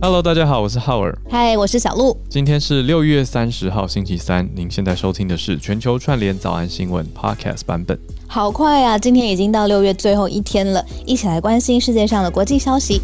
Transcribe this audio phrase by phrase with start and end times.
[0.00, 1.12] Hello，大家好，我是浩尔。
[1.28, 2.16] 嗨，我是小鹿。
[2.30, 4.48] 今天是六月三十号，星期三。
[4.54, 7.98] 您现在收听的是全球串联早安新闻 Podcast 版本。
[8.28, 13.02] 好快啊，今天已经到六月最后一天了，一起来关心世界上的国际消息。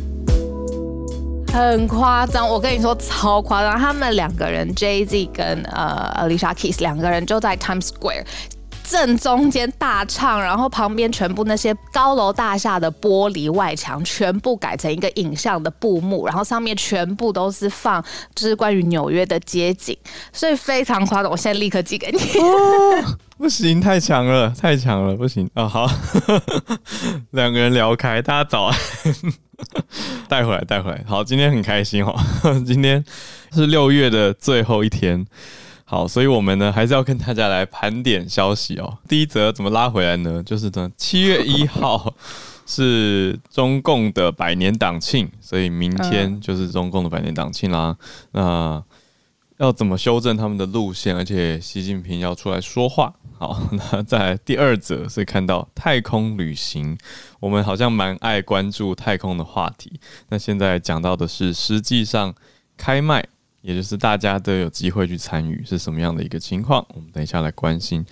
[1.52, 8.24] 很夸张，我跟你说超夸张，他们两个人 Jay Z 跟呃 Alicia Keys 两个人就在 Times Square。
[8.84, 19.96] 正中间大唱，然后旁边全部那些高楼大厦的玻璃外墙全部改成一个影像的布幕，然后上面全部都是放就是关于纽约的街景，
[20.32, 21.30] 所以非常夸张。
[21.30, 22.18] 我现在立刻寄给你。
[22.38, 25.66] 哦， 不行，太强了，太强了，不行啊！
[25.66, 25.90] 好，
[27.30, 28.78] 两个人聊开，大家早安，
[30.28, 31.02] 带回来，带回来。
[31.06, 32.14] 好，今天很开心哦，
[32.66, 33.04] 今天
[33.52, 35.26] 是六月的最后一天。
[35.86, 38.98] 好，所以我们呢还是要跟大家来盘点消息哦。
[39.06, 40.42] 第一则怎么拉回来呢？
[40.42, 42.14] 就是呢，七月一号
[42.66, 47.94] 是中共的百年党庆，所以明天就是中共的百年党庆啦。
[48.32, 48.82] 那
[49.58, 51.14] 要怎么修正他们的路线？
[51.14, 53.12] 而且习近平要出来说话。
[53.36, 53.60] 好，
[53.92, 56.96] 那再来第二则是看到太空旅行，
[57.40, 60.00] 我们好像蛮爱关注太空的话题。
[60.30, 62.34] 那现在讲到的是实际上
[62.78, 63.26] 开卖。
[63.64, 66.84] 也就是大家都有机会去参与，是什么样的一个情况？
[66.94, 68.04] 我们等一下来关心。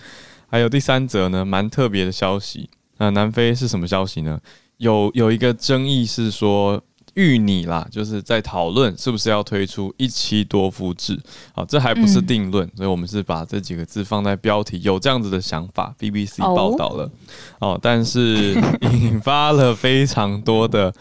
[0.49, 2.67] 还有第三则呢，蛮特别的消息。
[2.97, 4.39] 那南非是什么消息呢？
[4.77, 6.81] 有有一个争议是说，
[7.13, 11.19] 芋拟啦，就是在讨论是不是要推出一妻多夫制。
[11.53, 15.93] 好，这还不是定论，嗯，所以我们是把这几个字放在标题，有这样子的想法。
[15.99, 17.11] BBC 报道了，
[17.59, 18.59] 哦，但是
[18.91, 20.91] 引发了非常多的。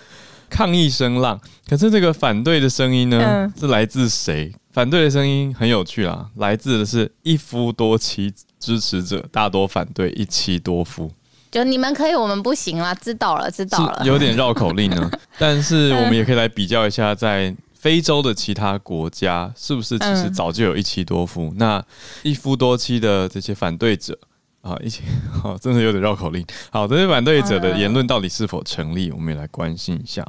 [0.53, 4.53] 抗议声浪，可是这个反对的声音呢，嗯、是来自谁？
[4.71, 11.11] 反对的声音很有趣啦，来自的是一夫多妻支持者，大多反对一妻多夫。
[11.51, 14.03] 就你们可以，我们不行啦，知道了，知道了。
[14.05, 21.49] 有点绕口令呢， 但是我们也可以来比较一下，在非洲的其他国家，是不是其实早就有一妻多夫？
[21.49, 21.85] 嗯、那
[22.23, 24.19] 一夫多妻的这些反对者。
[24.63, 25.03] 啊，一起
[25.33, 26.45] 好，真的有点绕口令。
[26.71, 29.11] 好，这些反对者的言论到底是否成立？
[29.11, 30.25] 我们也来关心一下。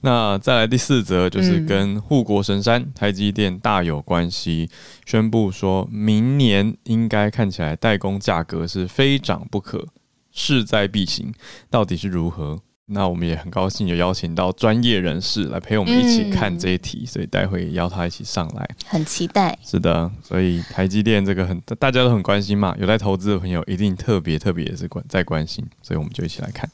[0.00, 4.68] 那再来第四则，就是跟护国神山台积电大有关系，
[5.06, 9.86] 宣布说明年应该看起来代工价格是非涨不可，
[10.32, 11.32] 势在必行，
[11.70, 12.60] 到底是如何？
[12.86, 19.56] 那我们也很高兴有邀请到专业人士来陪我们一起看这一题，嗯、所以待会邀他一起上来，很期待。
[19.62, 26.68] 是的，所以台积电这个很大家都很关心嘛，有在投资的朋友一定特别特别也是关在关心，所以我们就一起来看。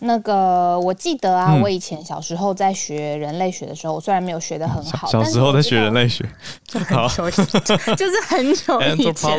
[0.00, 6.24] 那个我记得啊，我以前小时候在学人类学的时候，我虽然没有学的很好，小时候在学人类学，
[6.66, 7.30] 就很久，
[7.96, 9.30] 就是很久以前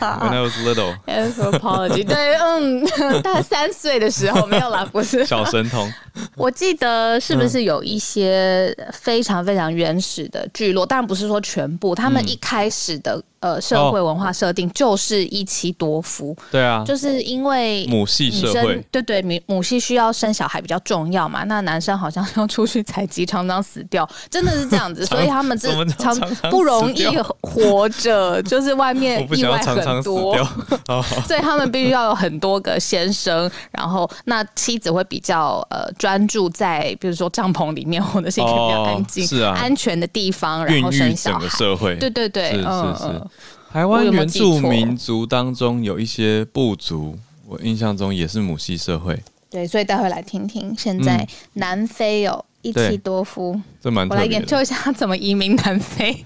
[0.00, 0.20] 啊。
[0.20, 0.96] Anthropology，when I was little。
[1.06, 2.84] Anthropology，对，嗯，
[3.22, 5.90] 大概三岁的时候没有啦，不是小神童。
[6.36, 10.84] 我记得是不是有一些非常非常原始的聚落？
[10.84, 13.22] 当然不是说全部，他们一开始的。
[13.40, 21.42] 呃，社会文化设定就是一妻多夫，对啊，就是因为母系社会，对对，母母系需要生小孩比较重要嘛。
[21.44, 26.14] 那男生好像要出去采集，常常死掉，真的是这样子， 所以他们这常
[26.50, 27.06] 不容易
[27.40, 30.36] 活着， 就是外面意外很多，
[31.26, 41.48] 所以他们必须要有很多个先生，然后那妻子会比较呃专注在比如说帐篷里面，或者是一个比较安静、是啊、安全的地方，然后生小孩。
[41.48, 43.29] 社会，对对对，是是是。
[43.72, 47.16] 台湾原住民族当中有一些部族，
[47.46, 49.16] 我印象中也是母系社会。
[49.48, 54.08] 对，所以待会来听听，现在南非有一妻多夫，这蛮。
[54.08, 56.24] 我来研究一下怎么移民南非。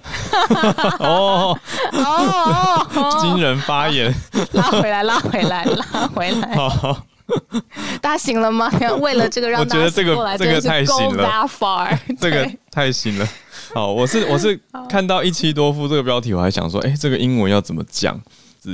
[1.01, 1.59] 哦
[1.93, 3.19] 哦哦！
[3.21, 4.15] 惊人发言，
[4.53, 6.55] 拉回来，拉回来，拉回来。
[6.55, 7.07] 好，
[8.01, 8.71] 大家醒了吗？
[9.01, 11.49] 为了这个让大家醒过来，这个太行了，
[12.21, 13.29] 这个太行了。
[13.75, 14.59] 好，我是我是
[14.89, 18.21] 看到一妻多夫这个标题，我还想说，哎、欸，这个英文要怎么讲？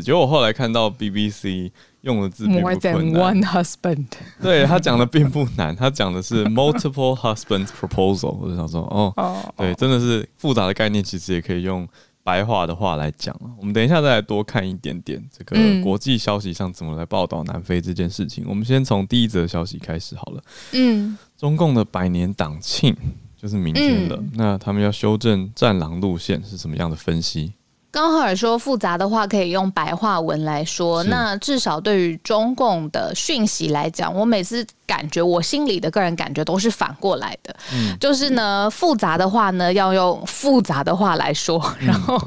[0.04, 1.70] 结果我后来看到 BBC
[2.02, 2.94] 用的字并不困难。
[2.94, 4.06] More than one husband。
[4.40, 8.36] 对，他讲的并不难，他讲的是 multiple husbands proposal。
[8.40, 11.88] 我就想说，哦，对，真的是复杂的概念，其实也可以用
[12.22, 13.34] 白话的话来讲。
[13.58, 18.44] 我们等一下再来多看一点点这个国际消息上怎么来报道南非这件事情。
[18.46, 20.42] 我们先从第一则消息开始好了。
[20.72, 22.96] 嗯，中共的百年党庆。
[23.40, 27.50] 就是明天了，嗯，那他们要修正战狼路线是什么样的分析？
[27.90, 42.20] 刚好说复杂的话可以用白话文来说，那至少对于中共的讯息来讲，我每次感觉我心里的个人感觉都是反过来的，嗯，就是呢复杂的话呢要用复杂的话来说，然后。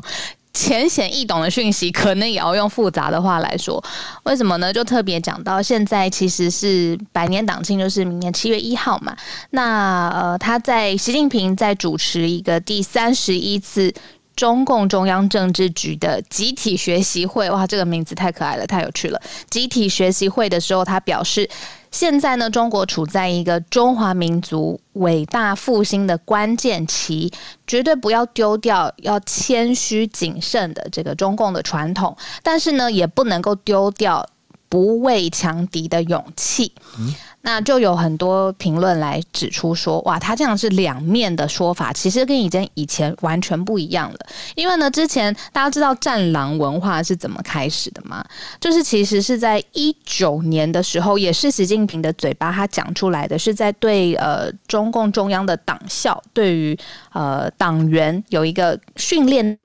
[0.56, 3.83] 浅显易懂的讯息，可能也要用复杂的话来说。
[4.21, 4.71] 为什么呢？
[4.71, 9.18] 就特别讲到现在，其实是百年党庆，就是明年七月一号嘛。
[9.50, 13.92] 那呃，他在习近平在主持一个第三十一次
[14.35, 19.21] 中共中央政治局的集体学习会，哇，这个名字太可爱了，太有趣了。
[19.50, 21.50] 集体学习会的时候，他表示。
[21.91, 27.31] 现在呢，中国处在一个中华民族伟大复兴的关键期，
[27.68, 34.27] 绝对不要丢掉要谦虚谨慎的这个中共的传统，但是呢，也不能够丢掉
[34.68, 36.74] 不畏强敌的勇气。
[36.97, 37.13] 嗯
[37.45, 44.19] 那就有很多评论来指出说，哇，他这样是两面的说法，其实跟以前以前完全不一样了。
[44.56, 48.24] 因为呢，之前大家知道战狼文化是怎么开始的吗？
[48.62, 56.78] 就是其实是在一九年的时候，也是习近平的嘴巴他讲出来的，是在对呃中共中央的党校，对于
[57.12, 59.60] 呃党员有一个训练。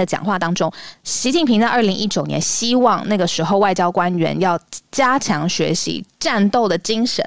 [0.00, 0.72] 在讲话当中，
[1.04, 4.58] 习近平在二零一九年希望那个时候外交官员要
[4.90, 7.22] 加强学习战斗的精神。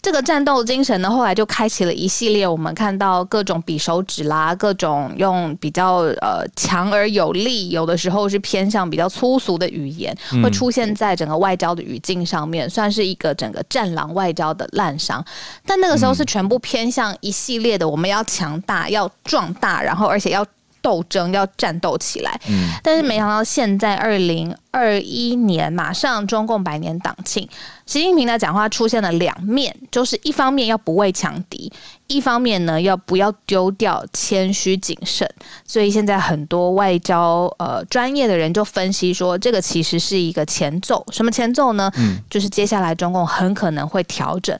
[0.00, 15.22] 这个战斗精神呢，后来就开启了一系列我们看到各种比手指啦，各种用比较呃强而有力，有的时候是偏向比较粗俗的语言，会出现在整个外交的语境上面，算是一个整个战狼外交的滥觞。
[15.66, 20.46] 但那个时候是全部偏向一系列的，我们要强大，要壮大，然后而且要。
[20.86, 27.42] 斗争要战斗起来，嗯，但是没想到现在二零二一年马上中共百年党庆，
[27.86, 31.72] 习近平的讲话出现了两面，就是一方面要不畏强敌，
[32.06, 35.28] 一方面呢要不要丢掉谦虚谨慎。
[35.66, 41.90] 所以现在很多外交呃专业的人就分析说，这个其实是一个前奏，什么前奏呢？
[41.96, 44.56] 嗯，就是接下来中共很可能会调整。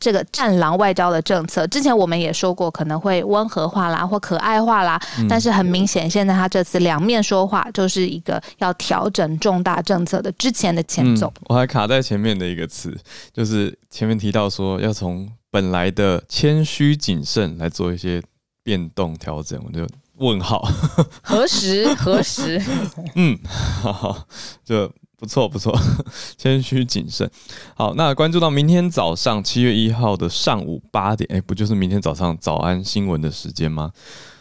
[0.00, 5.00] 这个战狼外交的政策，之前我们也说过，可能会温和化啦，或可爱化啦。
[5.18, 11.26] 嗯、但是很明显，现在他这次两面说话，就是一个要调整重大政策的之前的前奏。
[11.40, 12.96] 嗯、我还卡在前面的一个词，
[13.32, 18.22] 就是前面提到说要从本来的谦虚谨慎来做一些
[18.62, 19.86] 变动调整，我就
[20.16, 20.62] 问号。
[21.22, 21.92] 何时？
[21.94, 22.62] 何时？
[23.14, 23.38] 嗯，
[23.82, 24.26] 好好
[24.64, 24.92] 就。
[25.18, 25.76] 不错不错，
[26.36, 27.28] 谦虚 谨慎。
[27.74, 33.90] 好，那关注到明天早上七月一号的上午八点，哎，不就是明天早上早安新闻的时间吗？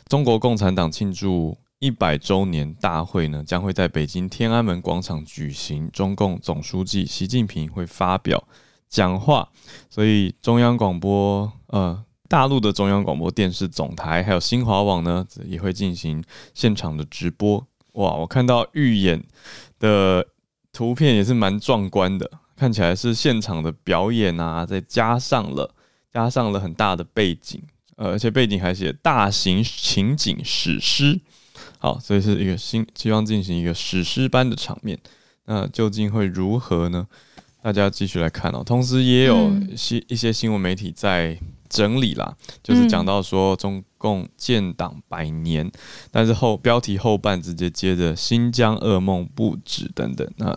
[0.07, 5.89] 中国共产党庆祝一百周年大会呢，将会在北京天安门广场举行。
[5.91, 8.47] 中共总书记习近平会发表
[8.87, 9.49] 讲话，
[9.89, 11.99] 所以中央广播、呃，
[12.29, 16.23] 大陆的中央广播电视总台还有新华网呢，也会进行
[16.53, 17.65] 现场的直播。
[17.93, 19.23] 哇，我看到预演
[19.79, 20.23] 的。
[20.77, 25.73] 图片也是蛮壮观的，看起来是现场的表演啊，再加上了
[26.13, 27.59] 加上了很大的背景，
[27.95, 31.19] 呃，而且背景还写大型情景史诗，
[31.79, 34.95] 好，所以是一个新希望进行一个史诗般的场面，
[35.45, 37.07] 那究竟会如何呢？
[37.63, 38.61] 大家继续来看哦。
[38.63, 41.35] 同时也有新一些新闻媒体在
[41.67, 45.71] 整理啦，就是讲到说中共建党百年，
[46.11, 50.55] 但是后标题后半直接接着新疆噩梦不止等等，那。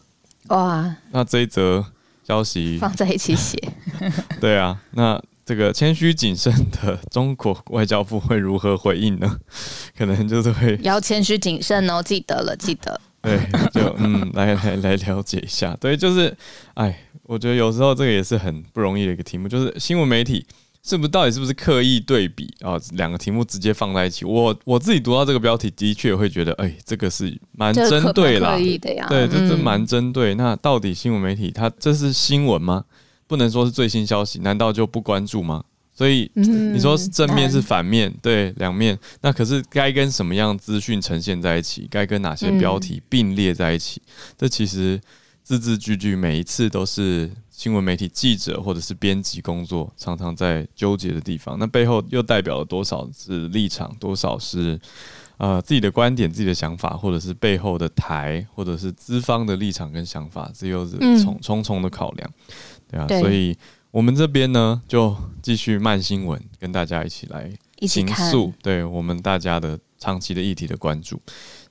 [0.51, 1.85] 哇，那这一则
[2.25, 3.57] 消息放在一起写，
[4.41, 9.39] 对啊，那这个谦虚谨慎的中国外交部会如何回应呢？
[9.99, 13.01] 可能就是会要谦虚谨慎哦，记得了，记得。
[13.23, 13.39] 对，
[13.73, 16.35] 就嗯，来来来了解一下，对，就是，
[16.75, 20.47] 哎，我觉得有时候这个也是很不容易的一个题目，就是新闻媒体。
[20.83, 22.81] 是不是到底是不是刻意对比啊？
[22.93, 28.57] 两个题目直接放在一起，我我自己读到这个标题，的确会觉得，哎、欸，这个是蛮针对啦，
[29.09, 30.35] 对，这是蛮针对。
[30.37, 32.85] 那到底新闻媒体它这是新闻吗？
[33.27, 35.63] 不能说是最新消息，难道就不关注吗？
[35.93, 38.99] 所以你说是正面是反面，对，两面。
[39.21, 41.87] 那可是该跟什么样资讯呈现在一起？
[41.91, 44.01] 该跟哪些标题并列在一起？
[44.39, 44.99] 这其实
[45.43, 47.31] 字字句句每一次都是。
[47.61, 54.81] 新闻媒体记者或者是编辑工作，常常在纠结的地方，那背后又代表了多少是立场，多少是
[55.37, 62.31] 呃自己的观点、自己的想法，或者是背后的台，或者是资方的立场跟想法，这又是重重重的考量，
[62.91, 63.55] 对啊，所以
[63.91, 67.53] 我们这边呢，就继续慢新闻，跟大家一起来
[67.87, 71.21] 倾诉，对我们大家的长期的议题的关注，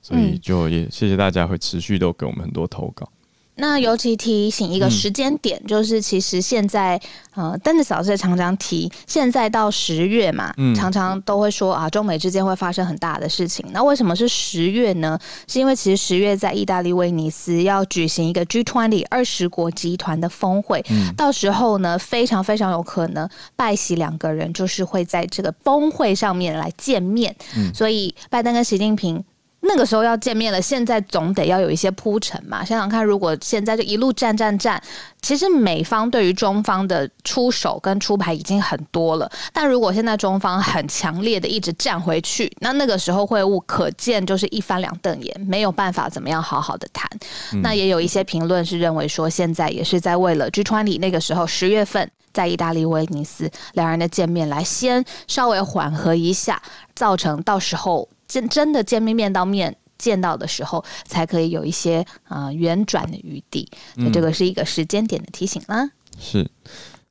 [0.00, 3.10] 所以就也谢谢大家会持续都给我们很多投稿。
[3.60, 7.00] 那尤其提醒一个时间点，嗯、就是其实现在，
[7.34, 13.64] 呃，邓子老师常常提，现在到十月嘛，嗯、常常都会说啊，中美之间会发生很大的事情。
[13.72, 15.18] 那为什么是十月呢？
[15.46, 27.36] 是因为其实十月在意大利威尼斯要举行一个 G20 二十国集团的峰会，嗯、到时候呢，非常非常有可能拜习两个人就是会在这个峰会上面来见面。
[27.56, 29.22] 嗯、所以拜登跟习近平。
[29.62, 32.64] 那个时候要见面了，现在总得要有一些铺陈嘛。
[32.64, 34.82] 想想看，如果现在就一路战战战，
[35.20, 39.30] 其实美方对于中方的出手跟出牌已经很多了。
[39.52, 47.08] 但如果现在中方很强烈的一直站回去，那那个时候会晤可见就是一翻两瞪眼，没有办法怎么样好好的谈。
[47.52, 56.62] 嗯、那也有一些评论是认为说，现在也是在为了 G20 那个时候十月份在意大利威尼斯两人的见面来先稍微缓和一下，
[56.94, 58.08] 造成到时候。
[58.30, 63.68] 真真的见面面到面见到的时候，才可以有一些啊圆转的余地。
[63.96, 65.90] 那这个是一个时间点的提醒啦。
[66.16, 66.48] 是，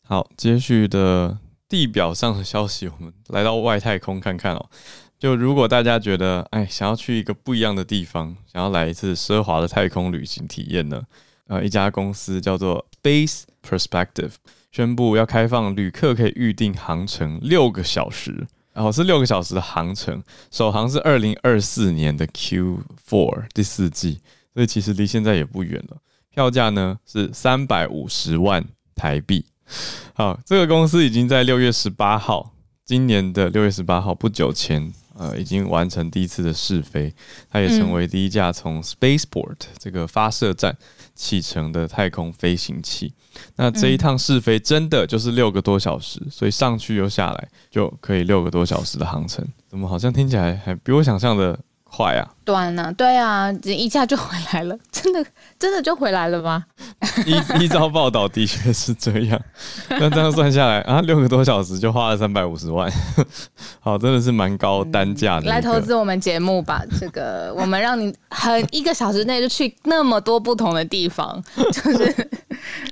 [0.01, 4.69] 好，接续的地表上的消息，我们来到外太空看看哦。
[5.19, 11.03] 就如果大家觉得哎，想要去一个不一样的地方，想要来一次奢华的太空旅行体验呢？
[11.47, 14.31] 呃，一家公司叫做 Space Perspective
[14.71, 18.47] 宣布要开放旅客可以预定航程六个小时。
[18.73, 20.21] 然后是六个小时的航程，
[20.51, 24.19] 首航是二零二四年的 Q4 第四季，
[24.53, 25.97] 所以其实离现在也不远了。
[26.31, 28.63] 票价呢是三百五十万
[28.95, 29.45] 台币。
[30.13, 32.53] 好，这个公司已经在六月十八号，
[32.85, 37.13] 今年的六月十八号不久前，呃，已经完成第一次的试飞，
[37.49, 40.77] 它也成为第一架从 Spaceport 这个发射站
[41.19, 43.13] 启程的太空飞行器。
[43.57, 51.59] 那这一趟试飞真的就是六个多小时，所以上去又下来就可以六个多小时的航程，怎么好像听起来还比我想象的
[51.91, 52.27] 快啊？
[52.46, 55.24] 短啊，对啊，一下就回来了， 真的
[55.60, 56.63] 真的就回来了吗？
[57.25, 59.39] 依依照报道的确是这样，
[59.89, 62.91] 那这样算下来啊，六个多小时就花了三百五十万，
[63.79, 65.48] 好，真的是蛮高单价的。
[65.48, 72.29] 来投资我们节目吧， 这个我们让你很一个小时内就去那么多不同的地方，就是。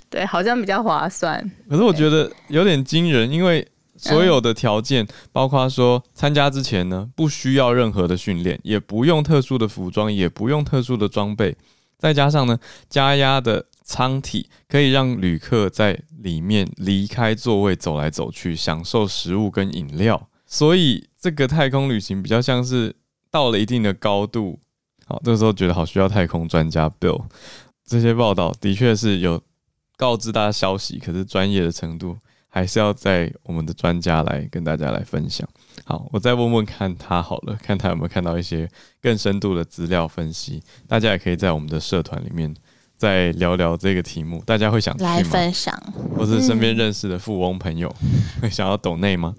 [0.10, 1.38] 对，好像比较划算。
[1.70, 11.56] 可是我觉得有点惊人，因为所有的条件，包括说参加之前呢，不需要任何的训练，也不用特殊的服装，也不用特殊的装备，
[11.98, 12.58] 再加上呢，
[12.90, 20.30] 加压的舱体可以让旅客在里面离开座位走来走去，享受食物跟饮料。
[20.46, 22.96] 所以这个太空旅行比较像是
[23.32, 24.60] 到了一定的高度，
[25.06, 27.24] 好，这个时候觉得好需要太空专家 Bill。
[27.86, 29.42] 这些报道的确是有。
[30.00, 32.16] 告知大家消息，可是专业的程度
[32.58, 35.48] 还是要在我们的专家来跟大家来分享。
[35.86, 38.68] 好，我再问问看他好了，看他有没有看到一些
[39.00, 40.64] 更深度的资料分析。
[40.88, 42.52] 大家也可以在我们的社团里面
[42.96, 44.42] 再聊聊这个题目。
[44.44, 44.98] 大家会想？
[44.98, 45.80] 来分享，
[46.18, 47.96] 或是身边认识的富翁朋友
[48.42, 49.36] 会想要懂内吗？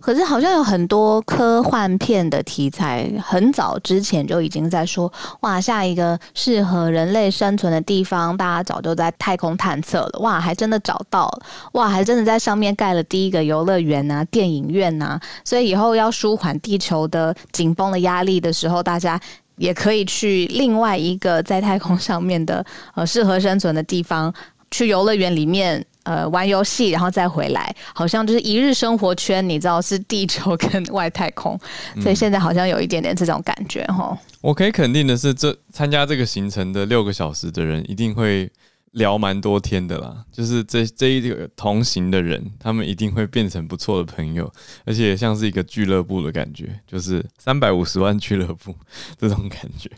[0.00, 11.42] 可是好像有很多科幻片的题材，很早之前就已经在说，哇，下一个适合人类生存的地方，大家早就在太空探测了，哇，还真的找到了，
[11.72, 19.20] 哇，还真的在上面盖了第一个游乐园啊、电影院啊，所以以后要舒缓地球的紧绷的压力的时候，大家
[19.56, 22.64] 也可以去另外一个在太空上面的
[22.94, 24.32] 呃适合生存的地方，
[24.70, 25.84] 去游乐园里面。
[26.10, 31.56] 呃，玩游戏然后再回来，好像就是一日生活圈，你知道是地球跟外太空，
[32.02, 34.18] 所以现在好像有一点点这种感觉哈、嗯。
[34.40, 38.50] 我可以肯定的是，这参加这个行程的六个小时的人，一定会
[38.90, 40.24] 聊蛮多天的啦。
[40.32, 44.52] 就是这这一个同行的人，他们一定会变成不错的朋友，
[44.84, 48.74] 而且像是一个俱乐部的感觉，就是三百五十万俱乐部
[49.16, 49.88] 这种感觉，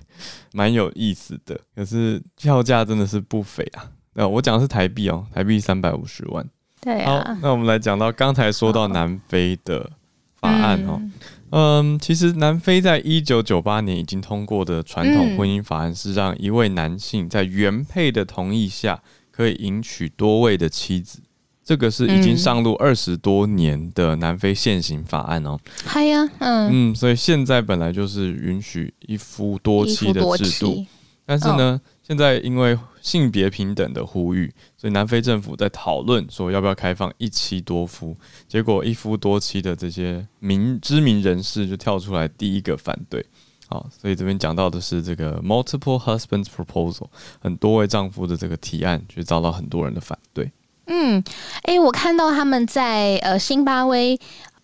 [0.52, 1.58] 蛮有意思的。
[1.74, 3.88] 可是票价真的是不菲啊。
[4.14, 6.46] 那、哦、我讲的是台币哦，台币三百五十万。
[6.80, 7.24] 对啊。
[7.24, 9.90] 好，那我们来讲到刚才说到南非的
[10.40, 11.00] 法案哦，
[11.50, 19.00] 嗯，其实南非在一九九八年已经通过的传统婚姻法案是让一位男性在原配的同意下
[19.30, 21.20] 可以迎娶多位的妻子，
[21.64, 25.58] 这个是已经上路二十多年的南非现行法案哦。
[25.86, 30.84] 嗨呀，嗯嗯，所以现在本来就是允许一夫多妻的制度，
[31.24, 31.80] 但是呢。
[31.82, 38.16] 哦现在因为性别平等的呼吁，所以南非政府在讨论说要不要开放一妻多夫。
[38.48, 43.22] 结果一夫多妻的这些名知名人士就跳出来第一个反对。
[43.68, 47.08] 好，所以这边讲到的是这个 multiple husbands proposal，
[47.40, 50.50] 很多位丈夫的这个提案，就遭到很多人的反对。
[50.86, 51.22] 嗯，
[51.62, 54.18] 哎、欸，我看到他们在呃辛巴威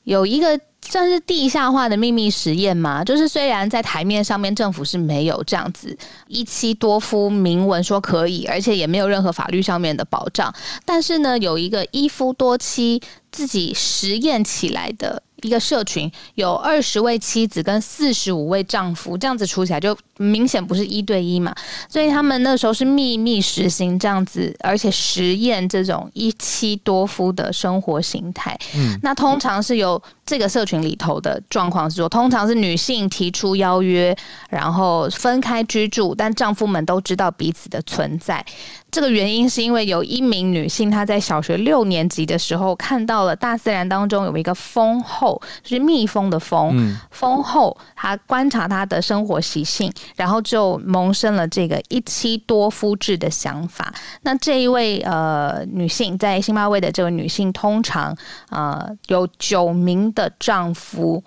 [0.04, 0.58] 有一个。
[0.82, 3.04] 算是地下化的秘密实验吗？
[3.04, 5.96] 就是虽然在台面上面政府是没有这样子
[6.28, 10.54] 一妻多夫明文说可以，而且也没有任何法律上面的保障，
[10.86, 15.22] 但是呢，有一个一夫多妻自己实验起来的。
[15.42, 21.54] 一个社群有二十位妻子跟四十五位丈夫，这样子处起来就明显不是一对一嘛，
[21.88, 28.58] 所以他们那时候是秘密实行这样子，而且实验这种一妻多夫的生活形态。
[28.74, 34.16] 嗯，那通常是由这个社群里头的状况是说，通常是女性提出邀约，
[34.50, 38.44] 然后分开居住，但丈夫们都知道彼此的存在。
[38.90, 53.92] 这个原因是因为有一名女性，她在小学六年级的时候看到了大自然当中有一个蜂后，就是蜜蜂的蜂，蜂后，她观察她的生活习性，然后就萌生了这个一妻多夫制的想法。
[54.22, 58.16] 那这一位呃女性在辛巴威的这位女性，通常
[58.50, 61.22] 呃有九名的丈夫，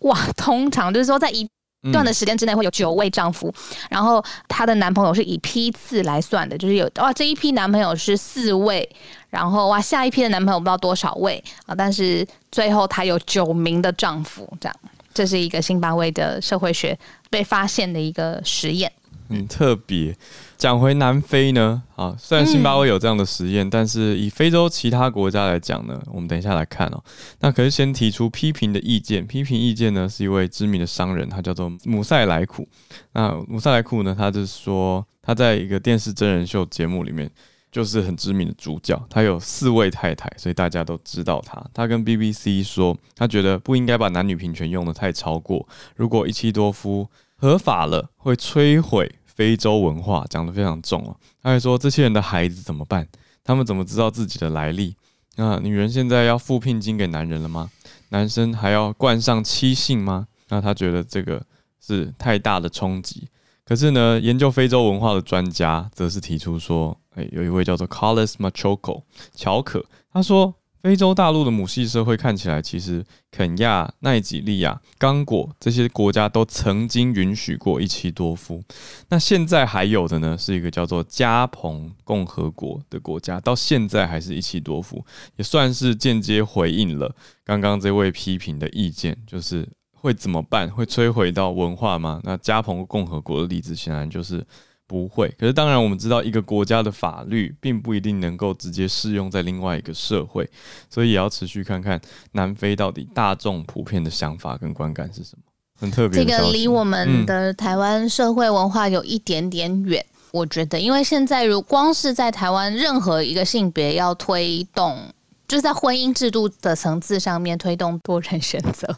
[0.00, 1.48] 哇，通常就是说在一。
[1.92, 3.52] 段的时间之内会有九位丈夫，
[3.88, 8.88] 然后她的男朋友是以批次来算的，就是有哇这一批男朋友是四位，
[9.30, 14.76] 然后哇下一批的男朋友不知道多少位啊，但是最后她有九名的丈夫，这样，
[15.14, 16.98] 这是一个新八位的社会学
[17.30, 18.92] 被发现的一个实验，
[19.28, 20.14] 很特别。
[20.60, 27.02] 讲回南非呢，啊，虽然辛巴威有这样的实验，嗯，但是以非洲其他国家来讲呢，我们等一下来看哦。
[27.38, 32.68] 那可是先提出批评的意见，批评意见呢是一位知名的商人，他叫做姆塞莱库。
[33.14, 37.30] 那姆塞莱库呢，他就是说他在一个电视真人秀节目里面
[37.72, 41.58] 就是很知名的主角，他有四位太太，所以大家都知道他。
[41.72, 49.10] 他跟 BBC 说，他觉得不应该把男女平权用得太超过，如果一妻多夫合法了，会摧毁。
[49.34, 53.06] 非洲文化讲得非常重哦，他还说这些人的孩子怎么办？
[53.42, 54.94] 他们怎么知道自己的来历？
[55.36, 57.70] 那女人现在要付聘金给男人了吗？
[58.10, 60.26] 男生还要冠上妻姓吗？
[60.48, 61.42] 那他觉得这个
[61.80, 63.28] 是太大的冲击。
[63.64, 69.02] 可是呢，研究非洲文化的专家则是提出说，诶，有一位叫做 Carlos Machoko
[69.34, 70.54] 乔可，他说。
[70.82, 78.62] 非洲大陆的母系社会看起来，其实肯亚、奈及利亚、刚果这些国家都曾经允许过一妻多夫。
[79.10, 85.04] 那现在还有的呢，是一个叫做加蓬共和国的国家，到现在还是一妻多夫，
[85.36, 90.70] 也算是间接回应了刚刚这位批评的意见，就是会怎么办？
[90.70, 92.20] 会摧毁到文化吗？
[92.24, 94.46] 那加蓬共和国的例子显然就是。
[94.90, 100.50] 不会，可是当然，我们知道一个国家的法律并不一定能够直接适用在另外一个社会，
[100.88, 102.00] 所以也要持续看看
[102.32, 105.44] 南非到底大众普遍的想法跟观感是什么。
[105.78, 114.98] 很特别，这个离我们的台湾社会文化有一点点远，嗯，我觉得，因为现在如光是在台湾任何一个性别要推动，
[115.46, 118.92] 就是在婚姻制度的层次上面推动多人选择。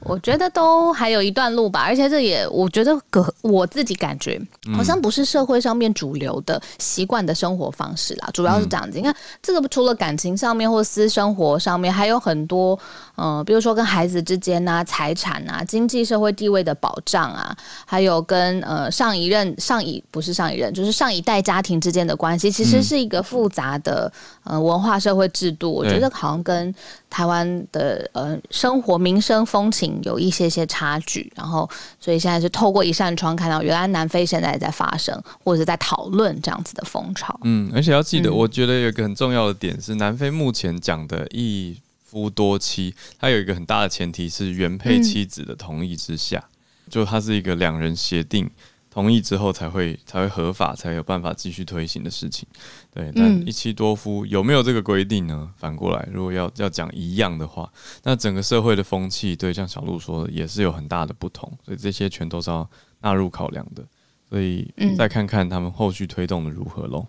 [0.00, 4.40] 我觉得都还有一段路吧，而且这也我觉得个我自己感觉
[4.76, 8.98] 好像不是社会上面主流的习惯的生活方式啦，主要是这样子。
[8.98, 12.78] 你看这个除了感情上面或私生活上面，还有很多
[13.16, 24.10] 嗯、呃，比如说跟孩子之间啊、财产啊、经济社会地位的保障啊，还有跟呃上一任、上一不是上一任，就是上一代家庭之间的关系，其实是一个复杂的
[24.44, 25.72] 呃文化社会制度。
[25.72, 26.74] 我觉得好像跟
[27.10, 31.68] 台湾的呃生活民生风情有一些些差距，然后
[32.00, 37.38] 所以现在是透过一扇窗看到，原来南非现在也在发生或者是在讨论这样子的风潮。
[37.44, 41.76] 嗯，而且要记得，我觉得有一个很重要的点是，南非目前讲的一
[42.16, 46.42] 夫多妻，它有一个很大的前提是原配妻子的同意之下，
[46.88, 48.50] 就它是一个两人协定。
[48.88, 52.48] 同意之后才会才会合法，才有办法继续推行的事情。
[52.90, 55.50] 对，但一妻多夫有没有这个规定呢？
[55.58, 57.70] 反过来，如果要要讲一样的话，
[58.04, 61.52] 那整个社会的风气，对，像小鹿说的，也是有很大的不同。
[61.62, 62.66] 所以这些全都是要
[63.02, 63.84] 纳入考量的。
[64.30, 67.06] 所以再看看他们后续推动的如何喽。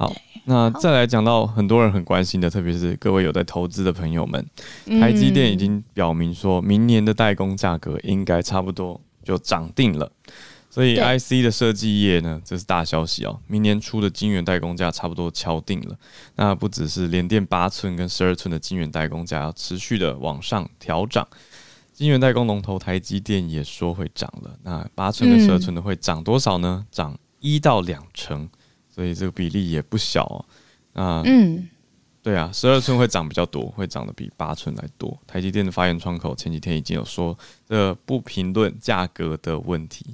[0.00, 0.10] 好，
[0.46, 4.42] 那再来讲到很多人很关心的，特别是各位有在投资的朋友们，
[4.98, 10.10] 台积电已经表明说，明年的代工价格应该差不多就涨定了。
[10.70, 13.38] 所以 IC 的设计业呢，这是大消息哦。
[13.46, 15.94] 明年初的晶圆代工价差不多敲定了。
[16.36, 21.28] 那不只是联电八寸跟十二寸的晶圆代工价要持续的往上调涨，
[21.92, 24.56] 晶圆代工龙头台积电也说会涨了。
[24.62, 26.86] 那八寸跟十二寸的会涨多少呢？
[26.90, 28.48] 涨一到两成，
[29.00, 30.44] 所以这个比例也不小啊。
[30.92, 31.66] 那嗯，
[32.22, 35.18] 对啊，十二寸会涨比较多，会涨得比八寸来多。
[35.26, 37.34] 台积电的发言窗口前几天已经有说，
[37.66, 40.04] 这不评论价格的问题。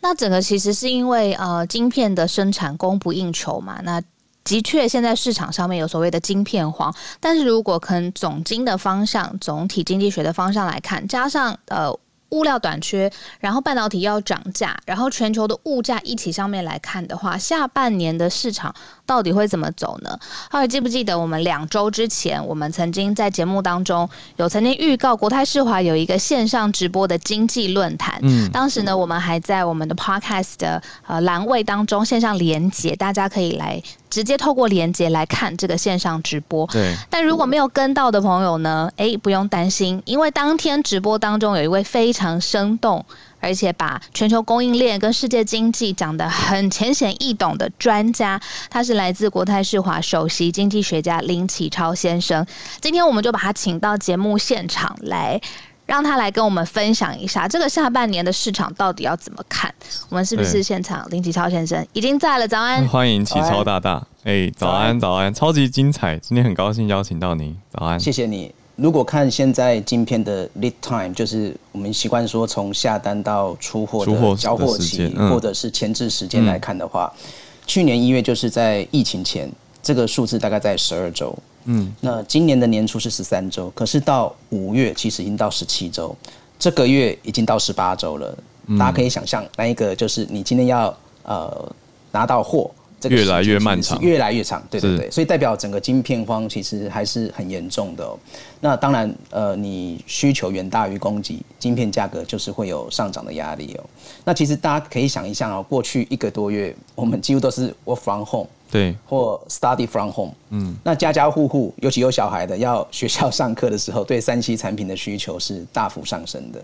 [0.00, 3.80] 那整个其实是因为呃，晶片的生产供不应求嘛。
[3.82, 4.00] 那
[4.44, 11.92] 的确现在市场上面有所谓的晶片荒，但是如果从总经的方向、总体经济学的方向来看，加上呃
[12.30, 13.10] 物料短缺，
[13.40, 18.74] 然后半导体要涨价，然后全球的物价一起上面来看的话，下半年的市场
[19.06, 20.18] 到底会怎么走呢？
[20.50, 36.66] 还有记不记得我们两周之前，我们曾经在节目当中有曾经预告国泰世华有一个线上直播的经济论坛，嗯，当时呢我们还在我们的 podcast 的呃栏位当中线上连接，大家可以来直接透过连接来看这个线上直播。
[36.68, 43.04] 对，但如果没有跟到的朋友呢，哎，不用担心，因为当天直播当中有一位非常生动，
[43.40, 48.40] 而且把全球供应链跟世界经济讲得很浅显易懂的专家，
[48.70, 52.46] 他是来自国泰世华首席经济学家林启超先生。
[52.80, 55.40] 今天我们就把他请到节目现场来，
[55.88, 59.74] 让他来跟我们分享一下这个下半年的市场到底要怎么看。
[60.10, 62.46] 我们是不是现场林启超先生已经在了？
[62.46, 64.06] 早安，欢迎启超大大。
[64.24, 66.18] 哎，早安，早安，超级精彩！
[66.18, 67.56] 今天很高兴邀请到您。
[67.72, 68.54] 早安，谢谢你。
[68.76, 77.24] 如果看现在晶片的 lead time，就是我们习惯说从下单到出货的交货期，或者是前置时间来看的话，嗯、
[77.66, 79.50] 去年一月就是在疫情前，
[79.82, 81.34] 这个数字大概在十二周。
[81.70, 86.16] 嗯，那今年的年初是十三周，可是到五月其实已经到十七周，
[86.58, 88.36] 这个月已经到十八周了。
[88.78, 91.72] 大家可以想象，那一个就是你今天要呃
[92.10, 92.70] 拿到货。
[93.00, 98.18] 这个越来越漫长，越来越长，对对对，所以代表整个晶片荒其实还是很严重的哦。
[98.60, 103.84] 那当然，呃，你需求远大于供给，晶片价格就是会有上涨的压力哦。
[104.24, 116.62] 那其实大家可以想一下哦，过去一个多月，我们几乎都是 work from home，对，或 study from home，嗯，那家家户户，尤其有小孩的，要学校上课的时候，对三 C 产品的需求是大幅上升的。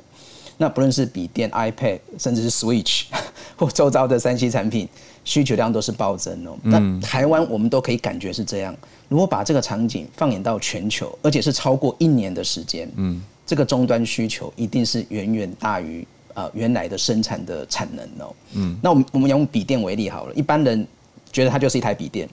[0.57, 3.07] 那不论是笔电、iPad，甚至是 Switch
[3.57, 4.88] 或周遭的三 C 产品，
[5.25, 6.57] 需求量都是暴增哦。
[6.62, 8.77] 那台湾我们都可以感觉是这样。
[9.09, 18.33] 如果把这个场景放眼到全球，而且是超过一年的时间，嗯，这个终端需求一定是远远大于呃原来的生产的产能哦。
[18.53, 20.87] 嗯，那我们我们用笔电为例好了，一般人
[21.35, 22.27] 觉得它就是一台笔电，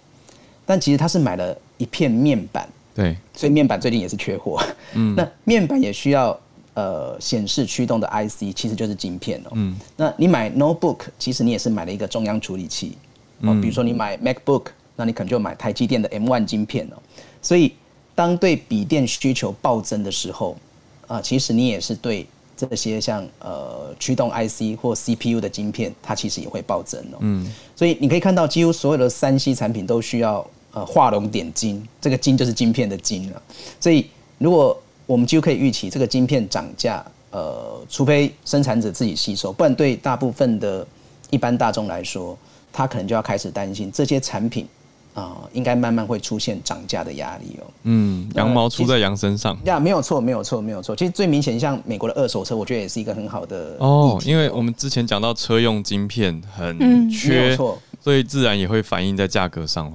[0.65, 4.63] 但其实它是买了一片面板，对，所以面板最近也是缺货。
[4.93, 6.39] 嗯， 那面板也需要。
[6.73, 9.49] 呃，显示驱动的 IC 其实就是晶片哦。
[9.55, 12.97] 嗯，那你买 notebook，其实你也是买了一个中央处理器。
[13.41, 16.95] 哦，比如说你买 MacBook，那你可能就买台积电的 M1 晶片哦。
[17.41, 17.73] 所以，
[18.15, 20.55] 当对笔电需求暴增的时候，
[21.07, 22.25] 啊，其实你也是对
[22.67, 27.17] 这些像呃驱动 IC 或 CPU 的晶片，它其实也会暴增哦。
[27.19, 33.41] 嗯，所以你可以看到，几乎所有的三 C 产品都需要呃画龙点睛，这个晶就是晶片的晶了。
[33.79, 40.85] 所以，如果我们就可以预期这个晶片涨价，呃，除非生产者自己吸收，不然对大部分的
[41.29, 42.37] 一般大众来说，
[42.71, 44.67] 他可能就要开始担心这些产品
[45.13, 47.67] 啊、呃，应该慢慢会出现涨价的压力哦。
[47.83, 49.57] 嗯，羊毛出在羊身上。
[49.65, 50.95] 呀，没有错，没有错，没有错。
[50.95, 59.93] 其实最明显，像美国的二手车，我觉得也是一个很好的哦，因为我们之前讲到车用晶片很缺，嗯、所以自然也会反映在价格上哦。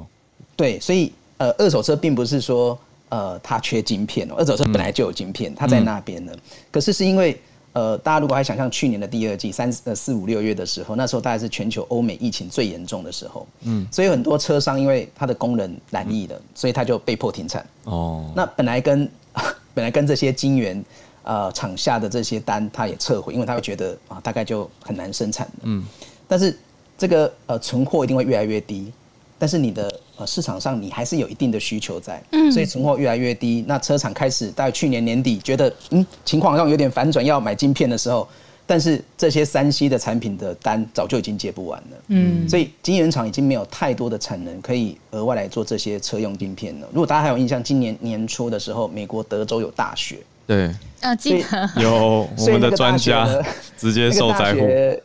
[0.56, 2.78] 对，所以呃，二手车并不是说。
[3.08, 6.32] 呃，它缺晶片哦，二手车本来就有晶片，它在那边呢。
[6.72, 7.40] 可是是因为
[7.76, 17.66] 呃，大家如果还想象去年的第二季三呃四五六月的时候，那时候大概是全球欧美疫情最严重的时候，嗯，所以很多车商因为他的工人染疫了，所以他就被迫停产。
[17.84, 19.06] 哦，那本来跟
[19.74, 20.82] 本来跟这些晶圆
[21.22, 25.52] 呃厂下的这些单，他也撤回，因为他会觉得啊，大概就很难生产了。
[25.64, 25.84] 嗯，
[26.26, 26.58] 但是
[26.96, 28.90] 这个呃存货一定会越来越低。
[29.38, 33.64] 但是你的呃市场上你还是有一定的需求在，嗯，所以存货越来越低。
[33.68, 38.26] 那车厂开始在去年年底觉得嗯情况上有点反转，要买晶片的时候，
[38.66, 46.88] 但是这些三 C 的产品的单早就已经接不完了，嗯，所以晶圆厂已经没有太多的产能可以额外来做这些车用晶片了。
[46.92, 51.70] 如果大家还有印象，今年年初的时候，美国德州有大雪，对，啊记得。
[51.76, 53.28] 有我们的专家
[53.76, 54.60] 直接受灾户。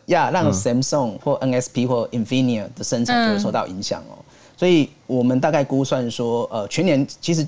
[0.06, 4.18] 呀，让 Samsung 或 NSP 或 Infinia 的生产就会受到影响哦。
[4.62, 7.48] 所以我们大概估算说，呃，全年其实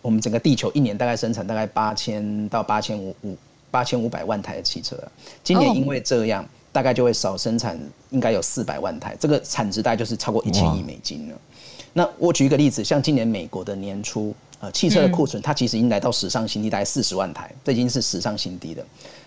[0.00, 3.36] 我们整个地球一年大概生产大概八千到八千五五
[3.72, 4.96] 八千五百万台的汽车，
[5.42, 7.76] 今年因为这样，大概就会少生产，
[8.10, 11.36] 应该有四百万台，这个产值大概就是超过一千亿美金了。
[11.92, 18.84] 那我举一个例子，像今年美国的年初，呃，汽车的库存它其实已经来到史上新低，大概四十万台，这已经是史上新低了。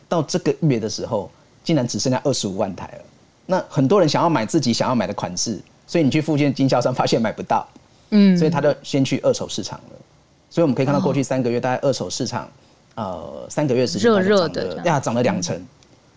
[0.08, 1.30] 到这个月的时候，
[1.62, 3.04] 竟然只剩下二十五万台了。
[3.46, 5.60] 那很多人想要买自己想要买的款式。
[5.88, 7.68] 所以你去附近经销商发现买不到，
[8.12, 9.96] 嗯，所以他就先去二手市场了。
[10.50, 12.48] 所以我们可以看到过去三个月，大概二手市场，
[12.96, 15.60] 呃，三个月时间热热的呀，涨了两成。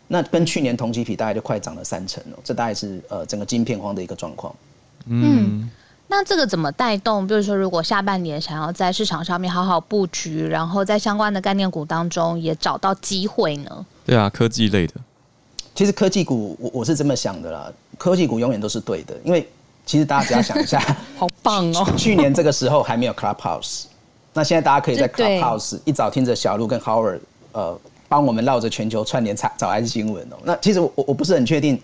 [0.09, 2.38] 那跟去年同期比，大概就快涨了三成了。
[2.42, 4.52] 这大概是呃整个晶片荒的一个状况。
[5.06, 5.70] 嗯，
[6.09, 7.24] 那这个怎么带动？
[7.26, 13.87] 比如说，如果下半年想要在市场上面好好布局，然后在相关的概念股当中也找到机会呢？
[14.04, 14.94] 对啊，科技类的。
[15.74, 19.48] 其实科技股，我我是这么想的啦，科技股永远都是对的，因为
[19.86, 20.80] 其实大家只要想一下，
[21.18, 21.84] 好棒哦！
[21.96, 23.84] 去年这个时候还没有 Clubhouse，
[24.32, 27.20] 那现在大家可以在 Clubhouse 一早听着小鹿跟 Howard
[27.52, 30.36] 呃帮我们绕着全球串联早早安新闻哦。
[30.44, 31.80] 那其实我我不是很确定。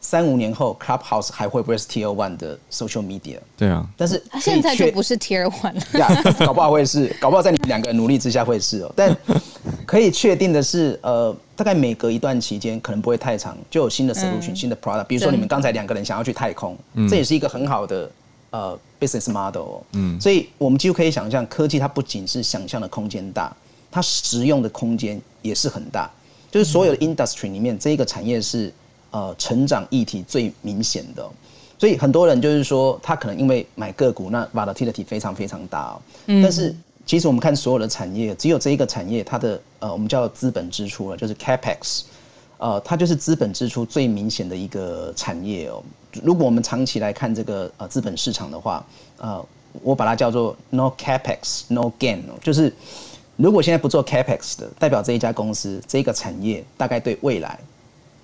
[0.00, 3.38] 三五年后，Clubhouse 还会不会是 Tier One 的 Social Media？
[3.56, 5.82] 对啊，但是它现在就不是 Tier One 了。
[5.98, 8.92] 呀，搞不好会是， 搞不好在你们两个人努力之下会是哦。
[8.94, 9.14] 但
[9.84, 15.04] 可以确定的是，呃，大概每隔一段期间，可能不会太长，就有新的 solution、嗯、新的 product。
[15.04, 18.10] 比如说你们刚才两个人想要去太空，嗯、这也是一个很好的
[18.50, 19.82] 呃 business model、哦。
[19.94, 23.54] 嗯，所以我们几乎可以想象，科技它不仅是想象的空间大，
[23.90, 26.08] 它实用的空间也是很大。
[26.52, 28.72] 就是所有的 industry 里面，这一个产业是。
[29.10, 31.26] 呃，成长议题最明显的，
[31.78, 36.02] 所以很多人就是说，他可能因为买个股，那 volatility 非常非常大哦。
[36.26, 36.42] 嗯。
[36.42, 36.74] 但是
[37.06, 42.02] 其实我们看所有的产业，只有这一个产业，它的呃，我们叫资本支出了，就是 capex，
[42.58, 45.82] 呃，它就是资本支出最明显的一个产业哦。
[46.22, 48.84] 如果我们长期来看这个呃资本市场的话，
[49.16, 49.42] 呃，
[49.82, 52.70] 我把它叫做 no capex no gain，就是
[53.36, 57.58] 如果现在不做 capex 的，代表这一家公司这一个产业大概对未来。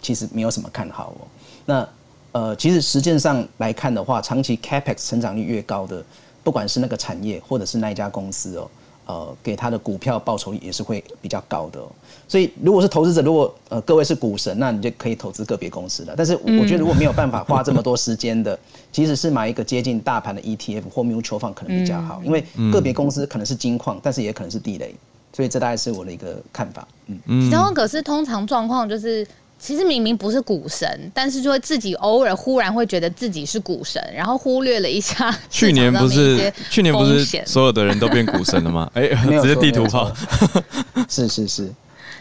[0.04, 1.26] 其实没有什么看好哦。
[1.64, 1.88] 那
[2.32, 6.04] 呃，其实实践上来看的话，长期 capex 成长率越高的，
[6.42, 8.70] 不管是那个产业或者是那一家公司哦，
[9.06, 11.80] 呃，给他的股票报酬率也是会比较高的。
[11.80, 11.90] 哦
[12.26, 16.14] 所以，如果是投资者，如果呃各位是股神，那你就可以投资个别公司了。
[16.16, 18.58] 但是，我觉得如果没有办法花这么多时间的，
[18.90, 24.94] 其实是买一个接近大盘的 ETF 或 mutual fund 可能比较好，因为个别公司可能是金矿，但是也可能是地雷。
[25.34, 26.88] 所以，这大概是我的一个看法。
[27.06, 27.50] 嗯嗯。
[27.50, 29.24] 然后，可是通常状况就是。
[29.64, 35.34] 其实明明不是股神，但是就会自己偶尔忽然会觉得自己是股神，然后忽略了一下。
[35.48, 38.86] 去年不是去年不是所有的人都变股神了吗？
[38.92, 39.08] 哎，
[39.40, 40.12] 直接地图炮。
[41.08, 41.72] 是是是，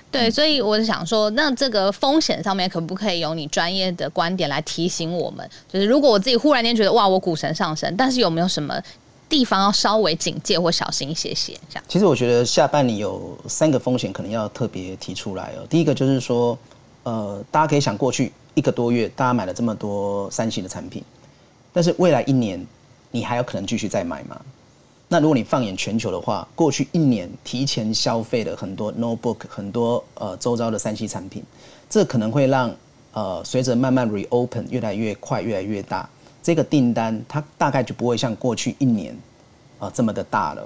[0.09, 5.45] 对，所以我是想说，那这个风险上面可不可以有你专业的观点来提醒我们？
[5.67, 8.81] 就是如果我自己忽然间觉得哇，我股神上升，但是有没有什么
[9.27, 11.51] 地方要稍微警戒或小心一些些？
[11.69, 11.83] 这样。
[11.89, 15.67] 其实我觉得下半年有三个风险可能要特别提出来哦。
[15.69, 16.57] 第一个就是说。
[17.03, 21.03] 呃，大家可以想，过去一个多月，大家买了这么多三星的产品，
[21.73, 22.65] 但是未来一年，
[23.11, 24.39] 你还有可能继续再买吗？
[25.09, 31.43] 那如果你放眼全球的话，过去一年提前消费了很多 notebook，很多呃周遭的三星产品，
[31.89, 32.73] 这可能会让
[33.11, 36.09] 呃随着慢慢 reopen 越来越快，越来越大，
[36.41, 39.13] 这个订单它大概就不会像过去一年
[39.77, 40.65] 啊、呃、这么的大了，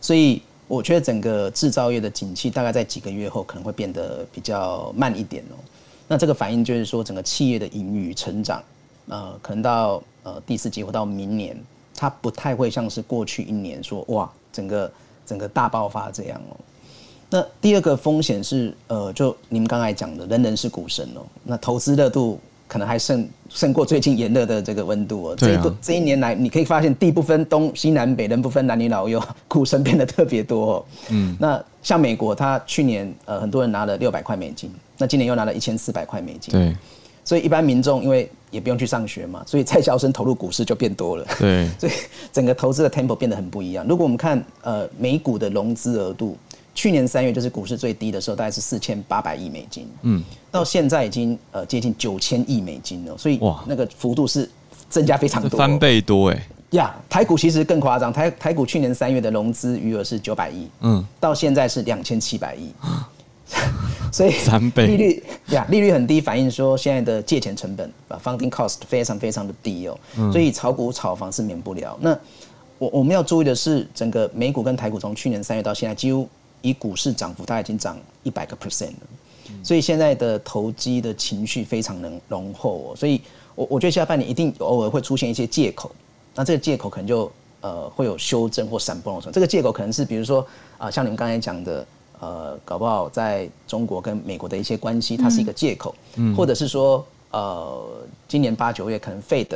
[0.00, 0.42] 所以。
[0.70, 5.58] 我觉得整个制造业的景气大概在几个月后可能会变得比较慢一点哦。
[6.06, 8.62] 那这个反应就是说，整个企业的盈余成长，
[9.08, 11.60] 呃，可能到呃第四季或到明年，
[11.92, 14.92] 它不太会像是过去一年说哇，整个
[15.26, 16.56] 整个大爆发这样哦。
[17.28, 21.26] 那第二个风险是呃，就你们刚才讲的，人人是股神哦。
[21.42, 22.38] 那投资热度。
[22.70, 25.36] 可能还胜胜过最近炎热的这个温度哦。
[25.36, 30.84] 这一这一年来，你可以发现地不分东西南北，人不分男女老幼，股神变得特别多哦。
[31.10, 36.52] 嗯，那像美国，他去年呃很多人拿了六百块美金，那今年又拿了一千四百块美金。
[36.52, 36.76] 对，
[37.24, 41.26] 所以一般民众因为也不用去上学嘛，所以在校生投入股市就变多了。
[41.40, 41.92] 对，所以
[42.32, 43.84] 整个投资的 tempo 变得很不一样。
[43.88, 46.38] 如果我们看呃美股的融资额度。
[46.74, 49.88] 去年三月就是股市最低的时候，大概是四千八百亿美金。
[50.02, 54.48] 嗯，到现在已经呃接近九千亿美金了，所以哇，那个幅度是
[54.88, 56.46] 增加非常多，翻倍多哎。
[56.70, 62.72] 呀，台股其实更夸张，台台股去年三月的融资余额是九百亿，嗯，到现在是两千七百亿，
[64.12, 69.98] 所以三倍利率呀，利率很低，反映说现在的借钱成本啊，funding cost 非常非常的低哦，
[70.30, 71.98] 所以炒股炒房是免不了。
[72.00, 72.16] 那
[72.78, 76.28] 我我们要注意的是，整个美股跟台股从去年三月到现在几乎。
[76.62, 79.06] 以股市涨幅，它已经涨一百个 percent 了，
[79.62, 83.20] 所以现在的投机的情绪非常能浓厚哦，所以
[83.54, 85.90] 我我觉得下半年一定偶尔会出现一些借口，
[86.34, 90.46] 那这个借口可能就呃会有修正或闪崩的时候，这个借口可能是比如说
[90.78, 91.86] 啊，像你们刚才讲的，
[92.20, 95.94] 呃，搞不好在中国跟美国的一些关系，它是一个借口，
[96.36, 97.86] 或者是说呃，
[98.28, 99.46] 今年八九月可能 Fed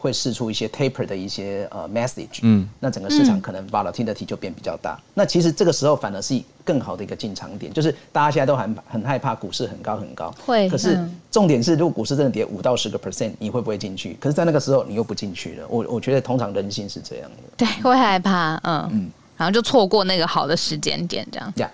[0.00, 4.98] 会试出一些 taper 的一些呃 message，嗯，那整个市场可能 volatility 就变比较大。
[5.12, 10.66] 那其实这个时候反而是更好的一个进场点，就是大家现在都很很害怕股市很高很高，会。
[10.70, 10.98] 可是
[11.30, 14.16] 重点是，如果股市真的跌五到十个 percent，你会不会进去？
[14.18, 15.66] 可是，在那个时候你又不进去了。
[15.68, 21.52] 我我觉得通常人性是这样的，对，会害怕，嗯嗯，然后就错过那个好的时间点，这样。
[21.56, 21.68] Yeah.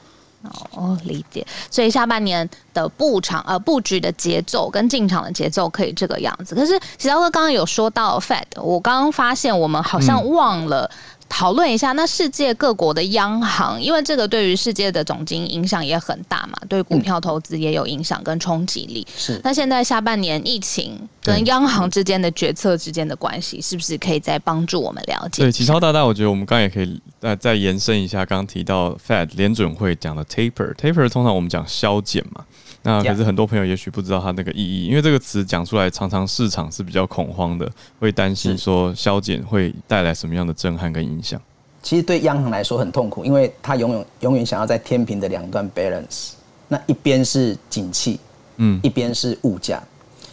[0.73, 1.47] 哦，理解。
[1.71, 6.55] 所以下半年的布场呃布局的节奏跟进场的节奏可以这个样子。
[6.55, 10.91] 可是齐高哥刚刚有说到 Fed，我刚刚发现我们好像忘了
[11.29, 19.07] 讨论一下，那世界各国的央行，因为这个对于世界的总经影响也很大嘛，对股票投资也有影响跟冲击力。
[19.17, 25.43] 是，那现在下半年疫情跟央行之间的决策之间的关系，是不是可以再帮助我们了解？
[25.43, 32.45] 对，启超大大，我觉得我们刚刚也可以再再延伸一下，刚刚提到 Fed 联准会讲的 taper，taper 通常我们讲削减嘛。
[32.87, 37.69] 那可是很多朋友也许不知道它那个意义，因为这个词讲出来，常常市场是比较恐慌的，
[37.99, 41.41] 会担心说削减会带来什么样的震撼跟影响。
[41.83, 46.35] 其实对央行来说很痛苦，因为它永远永远想要在天平的两端 balance，
[46.69, 48.21] 那一边是景气，
[48.59, 49.83] 嗯，一边是物价。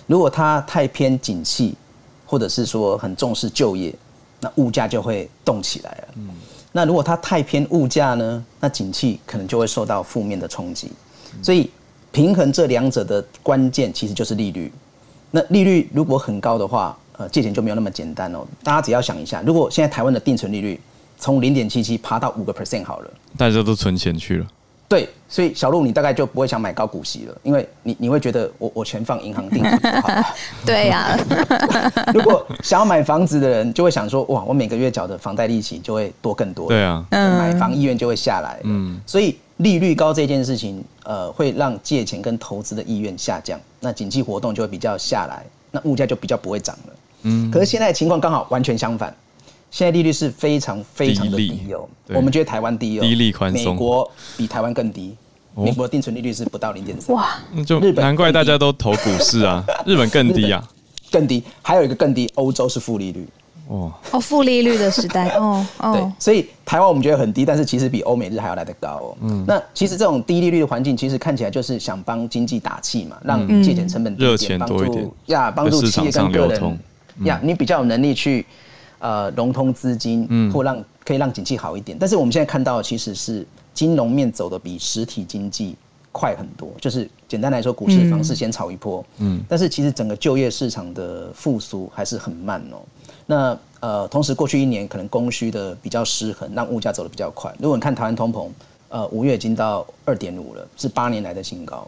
[0.06, 1.74] 如果它太偏景气，
[2.28, 3.92] 或者是说很重视就业，
[4.40, 6.08] 那物价就会动起来了。
[6.18, 6.30] 嗯，
[6.72, 10.92] 那如果它太偏物价呢，那景气可能就会受到负面的冲击，
[11.42, 11.72] 所以。
[12.14, 14.72] 平衡这两者的关键其实就是利率。
[15.32, 18.46] 那利率如果很高的话，呃，借钱就没有那么简单哦。
[18.64, 20.80] 大家只要想一下，如果现在台湾的定存利率
[21.18, 24.48] 从零点七七爬到五个 percent 好了，大家都存钱去了。
[24.88, 30.24] 对，所以小路你大概就不会想买高股息了，因为你你会觉得我我全放银行定存就好了。
[30.64, 32.12] 对呀、啊。
[32.14, 36.68] 如果想要买房子的人就会想说，哇，我每个月缴的房贷利息就会多更多。
[36.68, 37.04] 对啊。
[37.10, 38.60] 买房意愿就会下来。
[38.66, 39.02] 嗯。
[39.08, 39.36] 所以。
[39.58, 46.94] 利率高这件事情，呃，会让借钱跟投资的意愿下降，那经济活动就会比较下来，那物价就比较不会涨了。
[47.24, 49.16] 嗯，可是现在的情况刚好完全相反，
[49.70, 51.88] 现在利率是非常非常的低哦。
[52.10, 55.16] 我们觉得台湾低哦，低利宽松，美国比台湾更低，
[55.56, 57.16] 美国定存利率是不到零点三。
[57.16, 60.68] 哇，那就难怪大家都投股市啊，日本更低啊，
[61.12, 63.28] 更低，还有一个更低，欧洲是负利率。
[63.68, 69.18] 哦，哦，负利率的时代，哦，哦，对，所以台湾我们觉得很低，但是其实比欧美日还要来得高哦。
[69.22, 76.80] 嗯，那其实这种低利率的环境，其实看起来就是想帮经济打气嘛，让借钱成本低一点，帮助呀，帮助企业跟个人
[77.24, 78.46] 呀，你比较有能力去
[79.00, 80.52] 呃融通资金，嗯。
[80.52, 81.98] 或让可以让景气好一点。
[82.00, 85.76] 但是我们现在看到，其实是金融面走的比实体经济
[86.12, 92.78] 快很多，就是简单来说，股市房市先炒一波，嗯，但是其实整个就业市场的复苏还是很慢哦。
[93.26, 97.54] 那呃，同时过去一年可能供需的比较失衡，让物价走得比较快。
[97.60, 98.48] 如果你看台湾通膨，
[98.90, 101.88] 呃，五月已经到二点五了，是八年来的新高。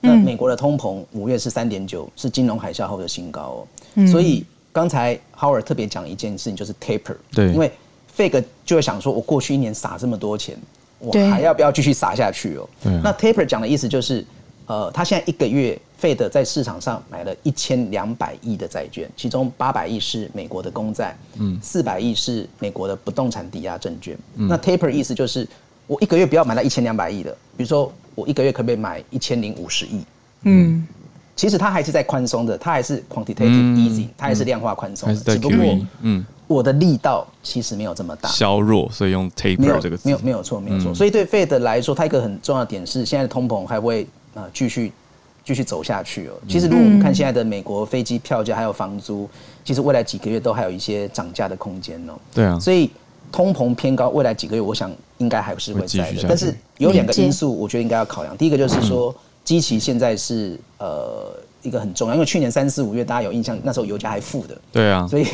[0.00, 3.66] 那美国的通膨五月是三点九，是金融海啸后的新高哦。
[3.94, 7.16] 嗯、所以刚才 Howard 特别讲一件事情，就是 taper。
[7.32, 7.70] 对，因为
[8.16, 10.56] Fed 就会想说，我过去一年撒这么多钱，
[10.98, 12.68] 我还要不要继续撒下去哦？
[13.02, 14.24] 那 taper 讲的意思就是。
[14.66, 24.14] 呃，他现在一个月，Fed 在市场上买了一千两百亿的债券，其中八百亿是美国的公债，嗯，四百亿是美国的不动产抵押证券。
[24.34, 25.48] 嗯、那 taper 意思就是，
[25.86, 30.04] 我一个月不要买到一千两百亿的，比如说我一个月可不可以买一千零五十亿？
[30.42, 30.86] 嗯，
[31.34, 40.94] 其实它还是在宽松的，它还是 quantitative easing，它还是量化宽松，的、只不过，嗯，我的力道其实没有这么大，削弱，所以用 taper 这个词，没有没有错没有错。
[40.94, 44.06] 所以对 Fed 来说，它一个很重要的点是，现在的通膨还不会。
[44.34, 44.92] 啊，继续
[45.44, 46.32] 继续走下去哦。
[46.48, 49.28] 其实，如果我们看现在的美国飞机票价还有房租，
[49.64, 52.14] 其实未来几个月都还有一些涨价的空间哦。
[52.32, 52.90] 对啊，所以
[53.30, 56.24] 通膨偏高，未来几个月我想应该还是会在的。
[56.26, 58.36] 但是有两个因素，我觉得应该要考量。
[58.36, 64.56] 第一个就是说，基期现在是呃一个很重要，因为去年三四五月大家有印象，那时候油价还负的。
[64.72, 65.26] 对啊，所以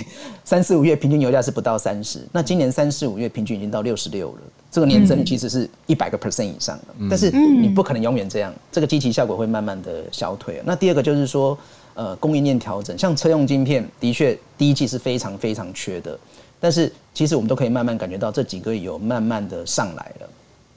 [0.45, 4.39] 三四五月平均油价是不到三十，那今年三四五月平均已经到六十六了。
[4.71, 10.63] 这个年增率其实是一百个 percent 以上的，但是你不可能永远这样，这个积极效果会慢慢的消退。
[10.65, 11.59] 那第二个就是说，
[11.95, 16.17] 呃，供应链调整，像车用晶片，的确第一季是非常非常缺的，
[16.61, 20.29] 但是其实我们都可以慢慢感觉到这几个月有慢慢的上来了。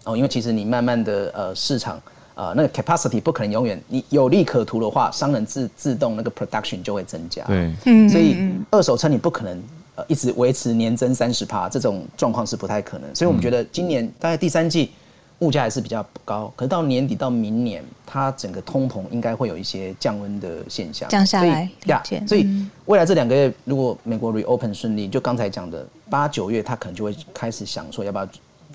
[0.06, 1.98] 哦，因为其实你慢慢的呃市场
[2.34, 7.44] 啊、呃、那个 capacity 不可能永远，你有利可图的话，商人自自动那个 production 就会增加。
[7.46, 7.72] 对，
[8.10, 8.38] 所以
[8.72, 9.62] 二手车你不可能。
[9.96, 14.92] 呃，一直维持年增三十趴，这种状况是不太可能，所以我们觉得今年大概第三季
[15.40, 21.70] 物价还是比较高，可是到年底到明年，它整个通膨应该会有一些降温的现象，降下来。
[21.86, 22.48] 呀，所以
[22.86, 28.28] 未来这两个月，如果美国 reopen 顺利，就刚才讲的八九月，它可能就会开始想说要不要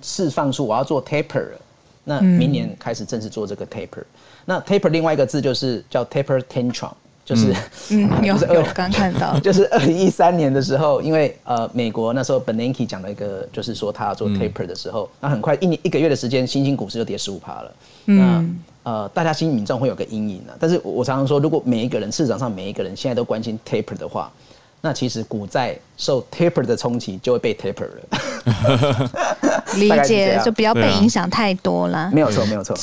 [0.03, 1.61] 释放出我要做 taper 了，
[2.05, 4.05] 那明年开始正式做这个 taper。
[4.45, 6.93] 那 taper 另外一个字就是叫 taper tantrum。
[7.29, 7.55] 就是，
[7.91, 17.73] 嗯， 有有刚看到， 就是二零一三年的时候，因为呃，美国那时候 Bernanke 讲了一个，就是说他要做 taper 的时候，那很快一年一个月的时间，新兴股市就跌十五趴了。
[18.07, 18.43] 那
[18.85, 20.57] 呃，大家心里民众会有个阴影啊。
[20.59, 24.33] 但是我常常说，如果每一个人市场上每一个人现在都关心 taper 的话，
[24.81, 29.11] 那其实股债受 taper 的冲击就会被 taper 了。
[29.77, 32.11] 理解，就不要被影响太多了。
[32.11, 32.75] 没有错，没有错。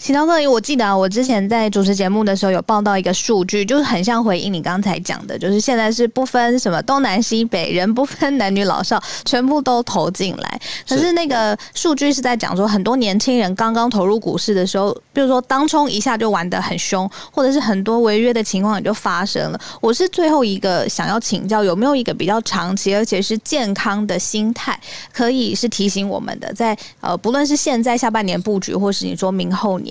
[0.00, 10.60] 启超哥，我记得啊，我之前在主持节目的时候有报道一个数据，就是很像回应你刚才讲的，就是现在是不分什么东南西北，人不分男女老少，全部都投进来。
[10.88, 19.60] 可是那个数据是在讲说，很多年轻人刚刚投入股市的时候，比如说当冲一下就玩得很凶，或者是很多违约的情况也就发生了。
[19.82, 24.80] 我是最后一个想要请教，有没有一个比较长期而且是健康的心态，
[25.12, 29.89] 可以是提醒我们的，在呃，不论是现在下半年布局，或是你说明后年。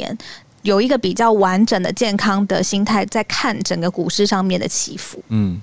[0.62, 5.18] 有一个比较完整的、健康的心态，在看整个股市上面的起伏。
[5.30, 5.62] 嗯，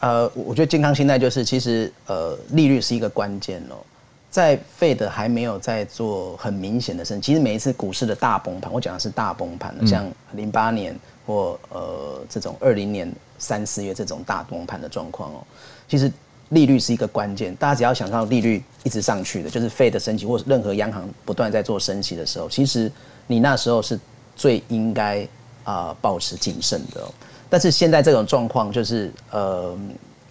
[0.00, 3.76] 呃，我觉得健康心态就是，其实呃，利率是一个关键哦。
[4.30, 15.44] 在 Fed 还没有在做很明显的升，其实每一次股市的大崩盘，我讲的是大崩盘，像零八年或呃这种二零年三四月这种大崩盘的状况哦，
[15.86, 16.10] 其实
[16.48, 17.54] 利率是一个关键。
[17.56, 22.90] 大家只要想到利率一直上去的，就是 Fed 升息或任何央行不断在做升息的时候，其实。
[23.26, 23.98] 你那时候是
[24.36, 25.26] 最应该
[25.64, 27.02] 啊保持谨慎的，
[27.48, 29.76] 但是现在这种状况就是呃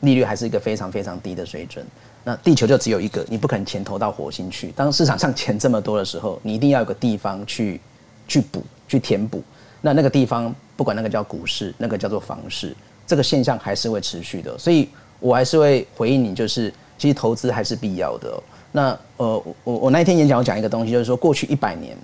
[0.02, 1.86] 利率还是一个非常非常低的水准。
[2.26, 4.72] 那地球就只有一个，你不可能钱投到火星去。
[4.78, 7.82] 当市场上钱这么多的时候，你一定要有个地方去
[8.30, 9.44] 去补去填补。
[9.82, 12.74] 那那个地方不管那个叫股市，那个叫做房市，
[13.06, 14.58] 这个现象还是会持续的。
[14.58, 14.88] 所以
[15.20, 18.44] 我还是会回应你，就是其实投资还是必要的。
[18.72, 21.98] 那呃我我那一天演讲我讲一个东西，就是说过去一百年。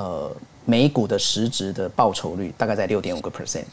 [0.00, 0.34] 呃，
[0.64, 3.64] 美股的实质的报酬率大概在六点五个 percent，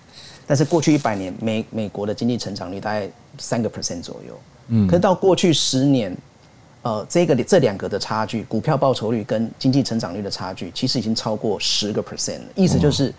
[0.46, 4.38] 但是过去一百年美美国的经济成长率大概三个 percent 左右。
[4.68, 6.14] 嗯，可是到过去十年，
[6.82, 12.46] 呃，这个这两个的差距，股票报酬率跟经济成长率的差距，其实已经超过十个 percent 了。
[12.56, 13.14] 意思就是，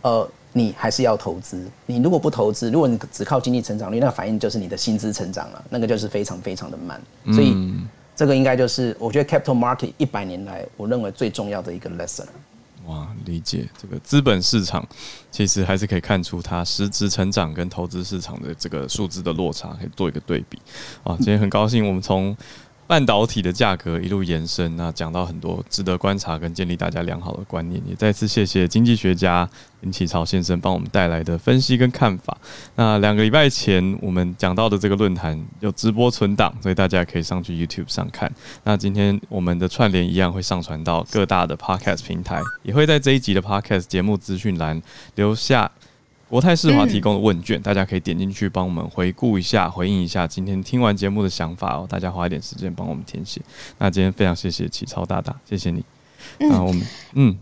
[0.00, 1.64] 呃，你还是要投资。
[1.86, 7.00] 你如果不投资，如果你只靠经济成长率，那个反应就是你的薪资成长了，那个就是非常非常的慢。
[7.26, 7.52] 所以。
[7.54, 7.88] 嗯
[8.22, 12.24] 这个应该就是我觉得 capital market 一百年来我认为最重要的一个 lesson。
[12.86, 14.86] 哇，理解这个资本市场
[15.32, 20.56] 其实还是可以看出它实质成长跟投资市场的这个数字的落差，可以做一个对比。
[21.02, 22.36] 啊，今天很高兴我们从
[22.86, 29.48] 半导体的价格一路延伸，那讲到很多值得观察跟建立大家良好的观念，也再次谢谢经济学家
[29.80, 32.36] 林启超先生帮我们带来的分析跟看法。
[32.74, 38.30] 那两个礼拜前我们讲到的这个论坛有直播存档，所以大家可以上去 YouTube 上看。
[38.64, 44.82] 那今天我们的串联一样会上传到各大的 Podcast 平台，也会在这一集的 Podcast 节目资讯栏
[45.14, 45.70] 留下。
[46.32, 51.86] 国泰世华提供的问卷，嗯、大家可以点进去帮我们回顾一下，回应一下今天听完节目的想法哦。
[51.86, 53.38] 大家花一点时间帮我们填写。
[53.76, 55.84] 那今天非常谢谢启超大大，谢谢你。
[56.38, 57.36] 嗯，那我们嗯。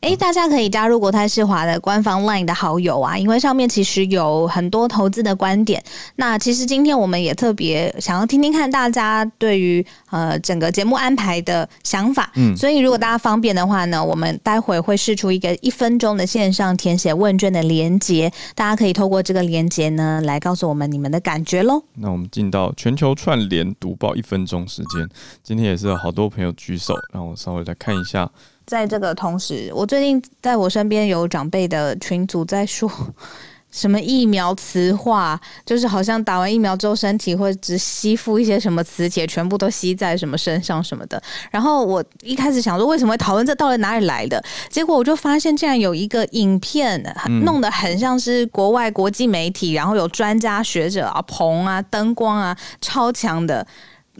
[0.00, 5.82] 诶，大家可以加入国泰世华的官方 LINE 的好友啊，因为上面其实有很多投资的观点。
[6.16, 12.32] 那其实今天我们也特别想要听听看大家对于呃整个节目安排的想法。
[12.36, 21.82] 嗯，所以如果大家方便的话呢，我们待会会试出一个一分钟的线上填写问卷的连接，大家可以透过这个连接呢来告诉我们你们的感觉喽。
[21.96, 25.06] 那我们进到全球串联读报一分钟时间，
[25.42, 28.30] 今天也是有好多朋友举手，让我稍微来看一下。
[28.70, 32.88] 在这个同时，我最近在我身边有长辈的群组在说
[33.72, 41.20] 什么疫苗磁化，就是好像打完疫苗之后身体会只吸附一些什么磁铁，全部都吸在什么身上什么的。
[41.50, 47.02] 然后我一开始想说为什么会讨论这到底哪里来的，结果我就发现竟然有一个影片
[47.42, 53.66] 弄得很像是国外国际媒体，然后有专家学者啊棚啊灯光啊超强的。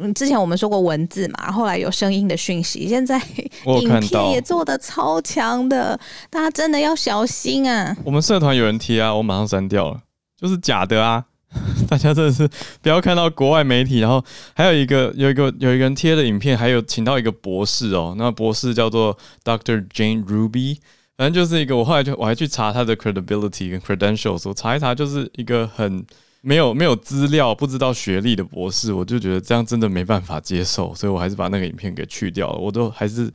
[0.01, 3.21] 嗯，之前我们说过文字嘛，后来有声音的讯息，现在
[3.81, 5.99] 影片也做的超强的，
[6.31, 7.97] 大家真的要小心啊！
[8.05, 10.01] 我们社团有人贴啊，我马上删掉了，
[10.41, 11.25] 就是假的啊！
[11.89, 12.49] 大家真的是
[12.81, 14.25] 不要看到国外媒体，然后
[14.55, 20.79] 还有一个有一个有一个人贴的影片，还有请到一个博士哦，那博士叫做 Doctor Jane Ruby，
[21.17, 26.05] 反正就是一个，我后来就我还去查他的 credibility 跟 credentials，我查一查就是一个很。
[26.43, 32.59] 没有没有资料，不知道学历的博士，我就觉得这样真的没办法接受，所以我还是把那个影片给去掉了。
[32.59, 33.31] 我都还是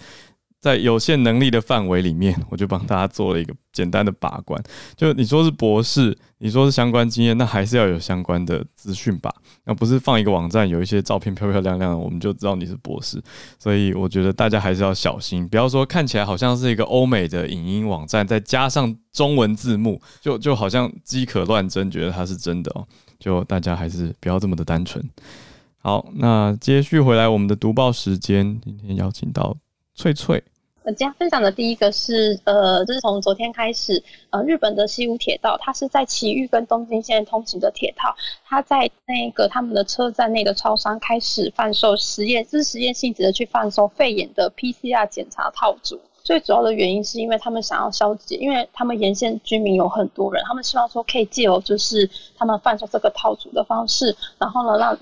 [0.66, 4.59] 在有限能力的范围里面，我就帮大家做了一个简单的把关。
[4.95, 9.32] 就你说是博士，你说是相关经验，那还是要有相关的资讯吧。
[9.66, 13.22] 那不是放一个网站，有一些照片漂漂亮亮的，我们就知道你是博士。
[13.59, 22.88] 所以我觉得大家还是要小心，不要说看起来好像是一个欧美的影音网站，再加上中文字幕，就就好像饥渴乱真，觉得它是真的哦。
[23.20, 25.07] 就大家还是不要这么的单纯。
[25.78, 29.55] 好，那接续回来我们的读报时间，今天邀请到
[29.93, 30.43] 翠翠。
[30.86, 38.16] 我今天分享的第一个是，呃，就是从昨天开始，呃，日本的西武铁道，它是在埼玉跟东京线通行的铁道，
[38.46, 46.00] 它在那个他们的车站内的超商开始贩售实验，就是实验性质的去贩售肺炎的 PCR 检查套组。
[46.24, 52.08] 最主要的原因是因为他们想要消解，因为他们沿线居民有很多人，他们希望说可以借由就是
[52.38, 54.96] 他们贩售这个套组的方式，然后呢让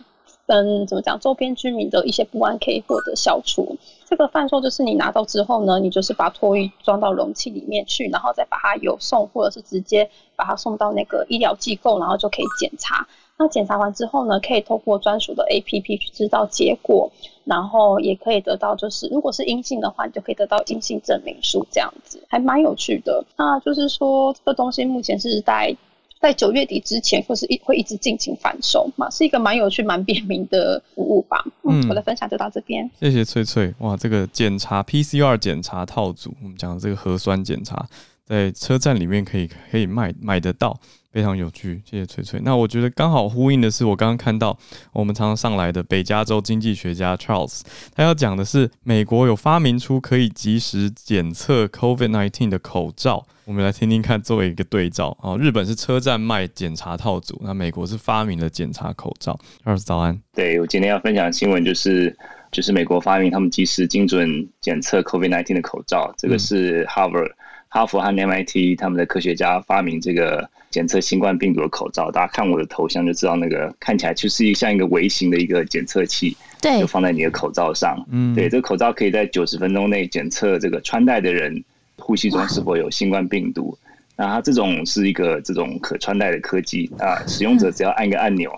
[0.61, 3.75] 嗯怎么讲周边居民的一些不安可以获得消除。
[4.05, 13.07] 这个贩售就是你拿到之后呢，你就是把唾液装到容器里面去，然后再把它邮送，或者是直接把它送到那个医疗机构，然后就可以检查。
[13.35, 17.11] 那检查完之后呢，可以透过专属的 APP 去知道结果，
[17.45, 23.25] 然后也可以得到，就是如果是阴性的话，你就可以得到阴性证明书，这样子还蛮有趣的。
[23.35, 25.75] 那就是说，这个东西目前是在
[26.23, 31.43] 在九月底之前，或是一会一直进行反售嘛，是一个蛮有趣、蛮便民的服务吧。
[31.63, 32.89] 嗯，我的分享就到这边。
[32.97, 33.73] 谢谢翠翠。
[33.79, 37.85] 哇，这个检查 PCR 检查套组，我们讲的这个核酸检查，
[38.25, 40.79] 在车站里面可以可以卖买得到。
[41.13, 42.41] 非常有趣，谢谢翠翠。
[42.43, 44.57] 那我觉得刚好呼应的是，我刚刚看到
[44.91, 47.61] 我们常常上来的北加州经济学家 Charles，
[47.93, 53.23] 他要讲的是美国有发明出可以及时检测 COVID-19 的口罩。
[53.45, 59.39] 我们来听听看，作为一个对照啊，日本是车站卖检查套组，那美国是发明了检查口罩。
[59.63, 60.19] Charles 早安。
[60.33, 62.17] 对，我今天要分享的新闻就是，
[62.51, 67.35] 就是美国发明他们及时精准检测 COVID-19 的口罩，这个是 Harvard、嗯、
[67.69, 70.49] 哈佛和 MIT 他们的科学家发明这个。
[70.73, 78.03] 检测新冠病毒的口罩，大家看我的头像就知道，那个看起来就是一像一个微型的一个检测器，对，就放在你的口罩上。
[78.09, 81.63] 嗯，对，这个口罩可以在九十分钟内检测这个穿戴的人
[81.97, 83.77] 呼吸中是否有新冠病毒。
[84.15, 88.51] 那它这种是一个这种可穿戴的科技啊，使用者只要按一个按钮，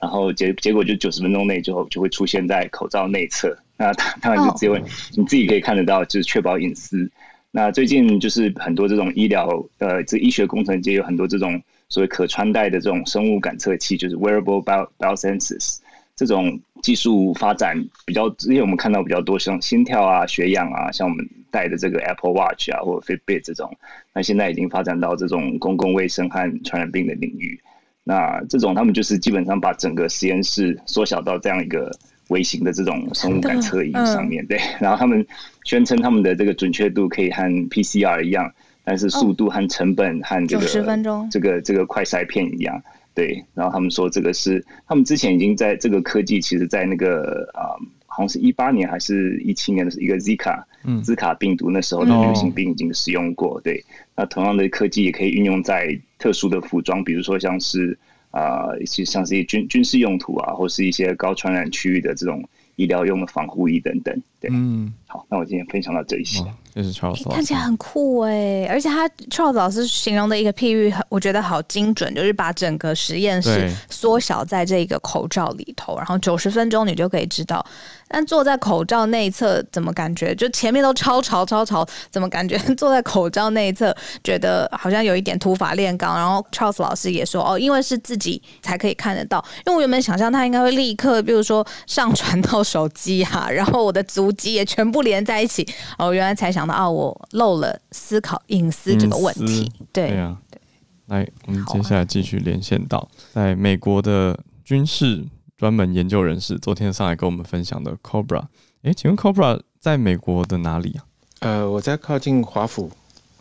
[0.00, 3.56] 然后结结果就九十分钟内就就会出现在口罩内侧。
[3.76, 4.76] 那当然就只有
[5.14, 7.08] 你自己可以看得到，就是确保隐私。
[7.52, 9.48] 那最近就是很多这种医疗
[9.78, 15.78] 呃，这医学工程界有很多这种所谓可穿戴的这种生物感测器，就是 wearable bio biosensors
[16.14, 17.76] 这种技术发展
[18.06, 23.76] 比较，之前我们看到比较多像心跳啊、血氧啊，像我们戴的这个 Apple Watch 啊或者 Fitbit 这种，
[24.12, 27.60] 那现在已经发展到这种公共卫生和传染病的领域。
[28.04, 31.90] 那这种他们就是基本上把整个实验室缩小到这样一个。
[32.30, 35.26] 微型的这种生物感测仪上面，对，然后他们
[35.64, 38.52] 宣称他们的这个准确度可以和 PCR 一样，
[38.84, 41.28] 但是速度和成本和这个十分钟。
[41.30, 42.82] 这个这个快筛片一样，
[43.14, 53.84] 对，然后他们说这个是他们之前已经在这个科技，其实在那个啊，好像是一八年还是一七年的一个 Zika，嗯，兹卡病毒那时候的流行病已经使用过，对，
[54.16, 57.98] 那同样的科技也可以运用在特殊的服装，比如说像是。
[58.32, 64.22] 啊、呃，其实像是一些军军事用途啊，或是一些高传染区域的这种医疗用的防护衣等等。
[64.40, 66.42] 对，嗯，好，那我今天分享到这一些。
[66.72, 77.64] 这是 Charles，看起来很酷哎，而且他 Charles 老师形容的一个譬喻，我觉得好精准，就是把整个实验室缩小在这个口罩里头，然后九十分钟你就可以知道。
[78.12, 81.86] 但坐在口罩内侧，怎么感觉就前面都超潮超潮？
[82.10, 86.16] 怎么感觉 坐在口罩内侧，觉得好像有一点土法炼钢？
[86.16, 89.42] 然后 Charles 老师也说，哦，因为是自己才可以看得到。
[89.64, 95.64] 因为我原本想象他应该会立刻，比如说上传到手机啊，然后我的足迹也全部连在一起。
[95.96, 99.70] 哦，原来才想到啊，我漏了思考隐私这个问题。
[99.92, 100.60] 对，对啊，对。
[101.06, 105.24] 来，我们接下来继续连线到在美国的军事。
[105.60, 108.44] 专门研究人士昨天上来跟我们分享的 Cobra，
[108.82, 111.04] 哎，请问 Cobra 在美国的哪里啊？
[111.40, 112.90] 呃，我在靠近华府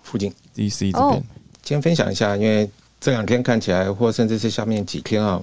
[0.03, 1.01] 附近，DC 这边。
[1.01, 1.23] Oh.
[1.63, 5.41] 先分享一下，因为这两天看起来，或甚至是下面几天啊，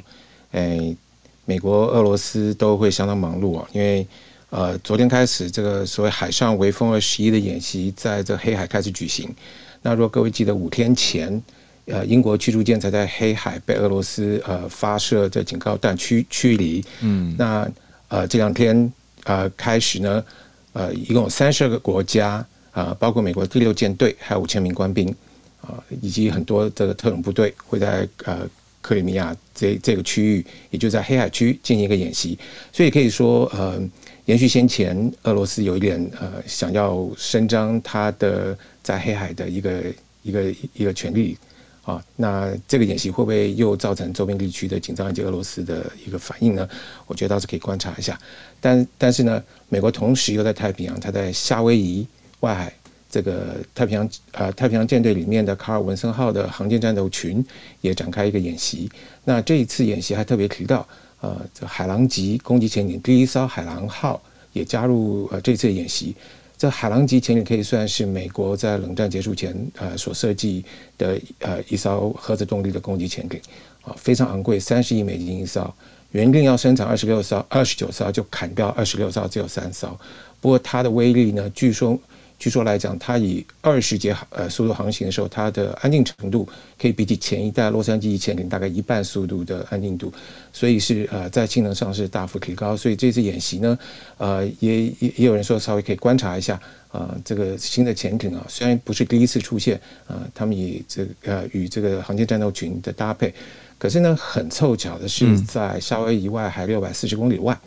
[0.52, 0.94] 哎，
[1.46, 4.06] 美国、俄罗斯都会相当忙碌啊，因为
[4.50, 9.34] 呃，昨天开始这个所谓海上微风二十一的演习，在这黑海开始举行。
[9.80, 11.42] 那如果各位记得五天前。
[11.87, 16.84] 呃，英国驱逐舰才在黑海被俄罗斯呃发射的警告弹驱驱离。
[17.01, 17.70] 嗯，那
[18.09, 20.24] 呃这两天呃开始呢，
[20.72, 25.09] 呃一共有三十二个国家啊、呃，包括美国第六舰队，还有五千名官兵
[25.61, 28.49] 啊、呃，以及很多的特种部队会在呃
[28.82, 32.37] 克里米亚这这个区域，也就在黑海区进行一个演习。
[32.72, 33.80] 所以可以说，呃，
[34.24, 39.82] 延续先前俄罗斯有一点呃想要伸张他的在黑海的一个
[40.24, 41.39] 一个一个权利。
[41.87, 46.68] 啊，那这个演习会不会又造成周边地区的紧张以及俄罗斯的一个反应呢？
[47.07, 48.18] 我觉得倒是可以观察一下。
[48.61, 52.05] 但但是呢，美国同时又在太平洋，它在夏威夷
[52.41, 52.74] 外海
[53.09, 57.45] 这个太平洋呃太平洋舰队里面的卡尔文森号的航舰战斗群
[57.80, 58.91] 也展开一个演习。
[59.24, 60.84] 那这一次演习还特别提到，
[61.20, 64.20] 呃，这海狼级攻击潜艇第一艘海狼号
[64.53, 66.16] 也加入呃这次演习。
[66.59, 70.64] 这海狼级潜艇可以算是美国在冷战结束前呃所设计
[70.96, 73.38] 的呃一艘核子动力的攻击潜艇，
[73.82, 75.70] 啊非常昂贵，三十亿美金一艘，
[76.12, 79.98] 原定要生产二十六艘、二十九艘，就砍掉二十六艘，只有三艘。
[80.40, 81.98] 不过它的威力呢，据说
[82.39, 86.47] 据说来讲，它以二十节呃速度航行的时候，它的安静程度
[86.78, 90.12] 可以比起前一代洛杉矶一千零大概一半速度的安定度，
[90.53, 92.76] 所以是呃在性能上是大幅提高。
[92.76, 93.78] 所以这次演习呢，
[94.18, 96.55] 呃也也也有人说稍微可以观察一下
[96.89, 99.76] 啊、呃，这个新的潜艇啊，虽然不是第一次出现
[100.07, 103.32] 啊、呃，他们以这个、呃与这个航天战斗群的搭配，
[103.78, 107.59] 可是呢很凑巧的是，在夏威夷以外还六百四十公里外，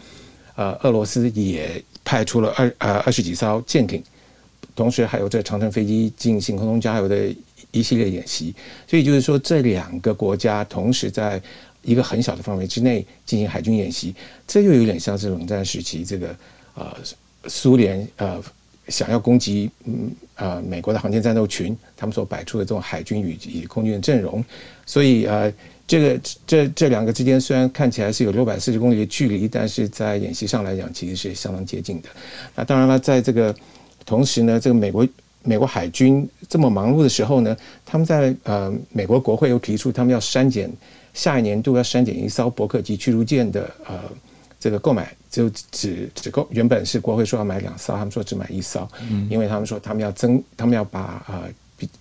[0.56, 4.04] 呃俄罗斯也派出了二呃二十几艘舰艇。
[4.80, 7.28] 同时还有在长城飞机进行空中加油的
[7.72, 8.56] 一系列演习，
[8.88, 11.42] 所以就是说这两个国家同时在
[11.82, 14.16] 一个很小的范围之内进行海军演习，
[14.48, 16.34] 这又有点像是冷战时期这个
[16.76, 16.96] 呃
[17.48, 18.42] 苏联呃
[18.88, 24.44] 想要攻击嗯呃美国的航天战斗群，他们所摆出的这种海军与与空军的阵容，
[24.86, 25.54] 所以呃
[25.86, 32.10] 这个这这两个之间虽然看起来是有六百四十公里的距离，但是在演习上来讲其实是相当接近的。
[32.56, 33.54] 那当然了，在这个
[34.10, 35.08] 同时呢，这个美国
[35.44, 37.56] 美国海军这么忙碌的时候呢，
[37.86, 40.68] 他们在呃美国国会又提出，他们要删减
[41.14, 44.00] 下一年度要删减一艘伯克级驱逐舰的呃
[44.60, 51.44] 这个购买，就只只够原本是国会说要买两艘，他们说只买一艘，嗯因为他们说他们要增，他们要把呃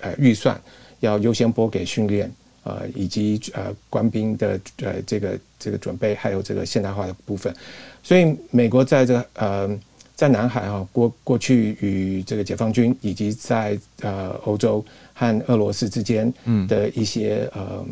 [0.01, 0.59] 呃预算
[1.01, 2.33] 要优先拨给训练
[2.65, 7.55] 呃以及呃官兵的呃这个这个准备，还有这个现代化的部分，
[8.03, 9.79] 所以美国在这个呃。
[10.19, 16.35] 在南海啊，过过去与这个解放军以及在呃欧洲和俄罗斯之间
[16.67, 17.87] 的一些呃，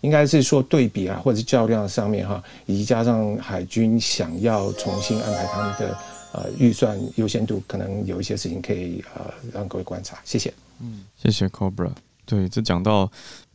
[0.00, 5.98] 应该是说对比啊，或者是较量上面哈，以及加上海军想要重新安排他们的
[6.34, 10.18] 呃预算优先度，可能有一些事情可以呃让各位观察。
[10.24, 10.54] 谢谢。
[10.80, 11.90] 嗯，谢谢 Cobra。
[12.24, 13.10] 对，这讲到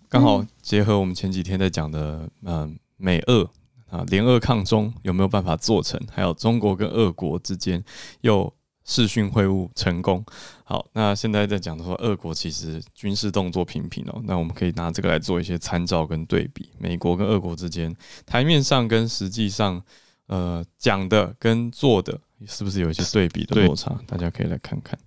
[0.09, 3.49] 刚好结合我们前几天在讲的嗯美俄。
[3.91, 5.99] 啊，联俄抗中有没有办法做成？
[6.09, 7.83] 还有中国跟俄国之间
[8.21, 8.51] 又
[8.85, 10.25] 视讯会晤成功。
[10.63, 14.21] 好，那现在在讲的话，俄国其实军事动作频频哦。
[14.23, 17.93] 那我们可以拿这个来做一些参照跟对比，美国跟俄国之间
[18.25, 19.83] 台面上跟实际上，
[20.27, 22.17] 呃，讲的跟做的
[22.47, 23.99] 是不是有一些对比的落差？
[24.07, 24.97] 大家可以来看看。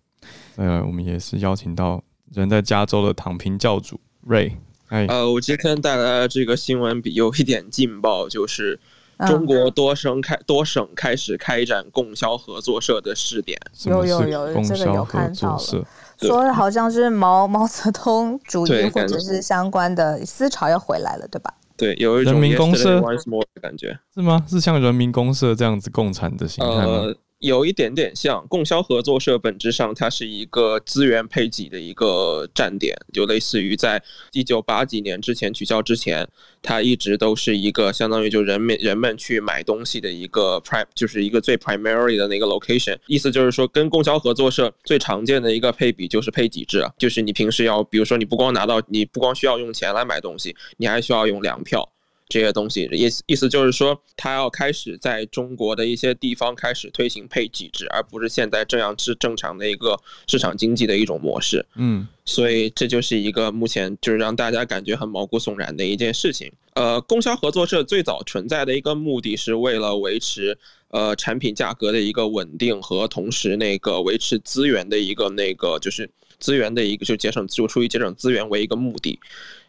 [0.57, 4.53] 呃，我们也是邀请到人在加州的躺平教主 Ray。
[4.89, 8.78] 呃，我今天带来的这个新闻比有一点劲爆，就是
[9.26, 13.59] 中国多省开多省开始开展供销合作社的试点。
[13.87, 15.87] 有有有，这个有看到了，
[16.18, 21.55] 说的好像是毛毛泽东主义或者是相关的思潮要回来了，对吧？
[21.76, 24.45] 对，有一种人民公社的感觉，是吗？
[24.49, 26.87] 是像人民公社这样子共产的形态吗？
[26.87, 36.26] 呃有一点点像供销合作社，本质上它是一个资源配给的一个站点，就类似于在一九八几年之前取消之前，
[36.62, 42.97] 它一直都是一个相当于就人们人们去买东西的一个 prime，就是一个最 primary 的那个 location。
[43.07, 51.90] 意思就是说，跟供销合作社最常见的一个配比就是配给制，就是你平时要，比如说你不光拿到，你不光需要用钱来买东西，你还需要用粮票。
[52.27, 59.95] 这些东西意思意思就是说，他要开始在中国的一些地方开始推行配给制，而不是现在这样是正常的一个
[60.27, 61.64] 市场经济的一种模式。
[61.77, 66.51] 嗯，所以这就是一个目前就是让大家感觉很毛骨悚然的一件事情。
[66.75, 70.59] 呃，供销合作社最早存在的一个目的是为了维持
[70.89, 76.11] 呃产品价格的一个稳定和同时那个维持资源的一个那个就是
[76.41, 79.20] 资源的一个就节省就出于节省资源为一个目的。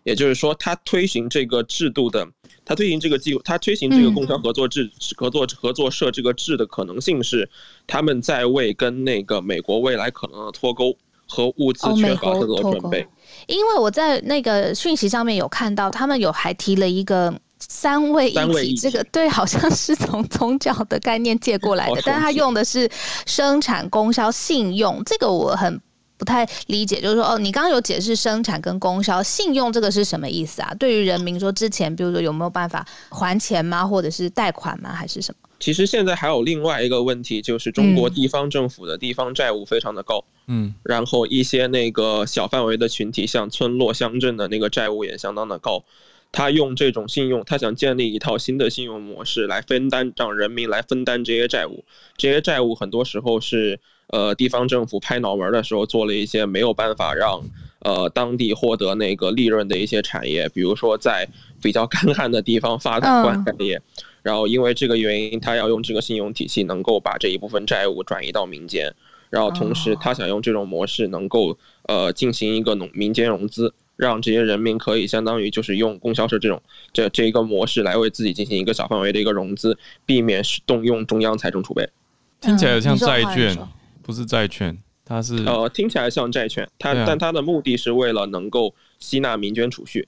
[0.03, 2.27] 也就是说，他推行这个制度的，
[2.65, 7.47] 他推行这个计，他推行这个供销合作制、合作合作社这个制的可能性是，
[7.85, 10.97] 他们在为跟那个美国未来可能的脱钩
[11.27, 13.07] 和物资缺乏做准备。
[13.47, 22.89] 因为我在那个讯息上面有看到，他们有还提了一个三位一体，这个对，好像是从宗教的概念借过来的，但是他用的是
[23.27, 25.79] 生产、供销、信用，这个我很。
[26.17, 30.73] 不太理解，就是说哦，你刚刚有解释生产跟供销信用这个是什么意思啊？
[30.79, 33.85] 对于人民说，之前比如说有没有办法还钱吗？
[33.85, 34.93] 或者是贷款吗？
[34.93, 35.49] 还是什么？
[35.59, 45.83] 其实现在还有另外一个问题，就是中国地方政府的地方债务非常的高，嗯，然后一些那个小范围的群体，像村落乡镇的那个债务也相当的高。
[46.31, 51.83] 他用这种信用，他想建立一套新的信用模式来分担，让人民来分担这些债务。
[52.17, 53.81] 这些债务很多时候是。
[54.07, 57.41] 呃，地方政府拍脑门的时候，做了一些没有办法让
[57.79, 61.27] 呃当地获得那个利润的一些产业，比如说在
[61.61, 63.81] 比较 干旱的地方发展灌溉业，
[64.21, 68.93] 然后因为这个原因，他要用这个信用体系能够把这一部分债务转移到民间，
[69.29, 76.61] 然后同时他想用这种模式能够呃进行一个农民间融资，让这些人民可以相当于就是用供销社这种
[76.93, 81.89] 这这一个模式来为自己进行一个小范围的一个融资，避免是动用中央财政储备。
[82.39, 83.57] 听起来像债券。
[84.05, 90.07] 不是债券，它是呃，听起来像债券，它、啊、但它的目的是为了能够吸纳民间储蓄，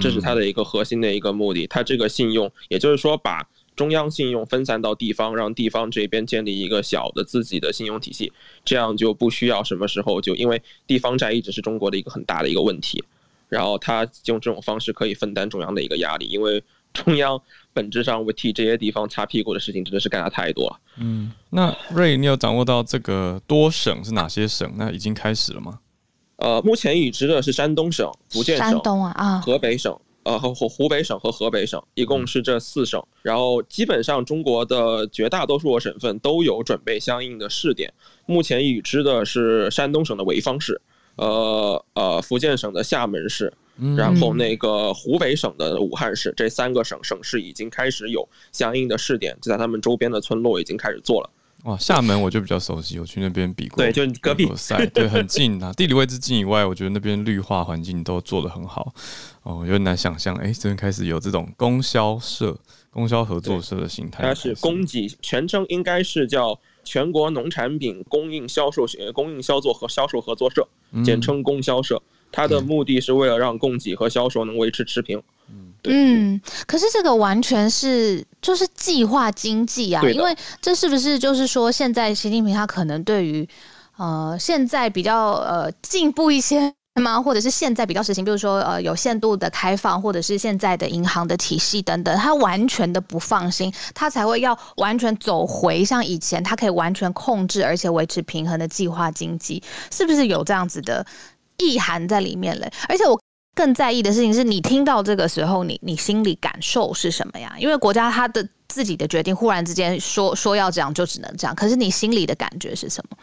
[0.00, 1.66] 这是它的一个核心的一个目的。
[1.66, 8.32] 它这个信用，也就是说把中央信用分散到地方，让地方这边建立一个小的自己的信用体系，
[8.64, 13.02] 这样就不需要什么时候就因为地方债一直是中国的一个很大的一个问题，
[13.48, 16.62] 然后它用这种方式可以分担中央的一个压力，因为
[16.92, 17.42] 中央。
[17.72, 20.80] 本质上，为替这些地方擦屁股的事情真的是干了太多了。
[20.98, 24.70] 嗯，那 Ray，你有掌握到这个多省是哪些省？
[24.76, 25.78] 那已经开始了吗？
[26.36, 33.00] 呃，目前已知的是山东省、福建省、山东啊啊，河北省，呃和湖湖北省和河北省，一共是这四省。
[33.00, 37.92] 嗯、然后基本上中国的绝大多数的省份都有准备相应的试点。
[38.26, 40.80] 目前已知的是山东省的潍坊市，
[41.16, 43.52] 呃呃，福建省的厦门市。
[43.96, 51.30] 然后那个湖北省的武汉市，这三个省省市已经开始有相应的试点，就在他们周边的村落已经开始做了。
[51.64, 58.92] 哇，厦门我就比较熟悉，我去那边比过，对，就隔壁赛，对，很近啊，地理位置近以外，我觉得那边绿化环境都做得很好。
[59.44, 62.58] 哦，有点难想象，哎，这边开始有这种供销社、
[62.90, 64.24] 供销合作社的形态。
[64.24, 70.66] 它是供给，全称应该是叫全国农产品供应销售供应销售和销售合作社，
[71.04, 72.02] 简称供销社。
[72.32, 75.22] 它的目的是为了让供给和销售能维持持平。
[75.50, 83.46] 嗯，嗯，可是这个完全是就是计划经济啊，因为这是不是就是说，现在习近平他可能对于
[83.98, 87.20] 呃现在比较呃进步一些吗？
[87.22, 101.04] 或者是现在比较实行，比如说呃有限度的开放，或者是现在的银行的体系等等，他完全的不放心，他才会要完全走回像以前，他可以完全控制而且维持平衡的计划经济，是不是有这样子的？
[101.62, 103.20] 意涵在里面嘞，而且我
[103.54, 107.54] 更在意的事情是你听到这个时候你，你心里感受是什么呀？
[107.58, 111.54] 因为国家他的自己的决定，忽然之间说说要这样，就只能这样。
[111.54, 113.16] 可是你心里的感觉是什么？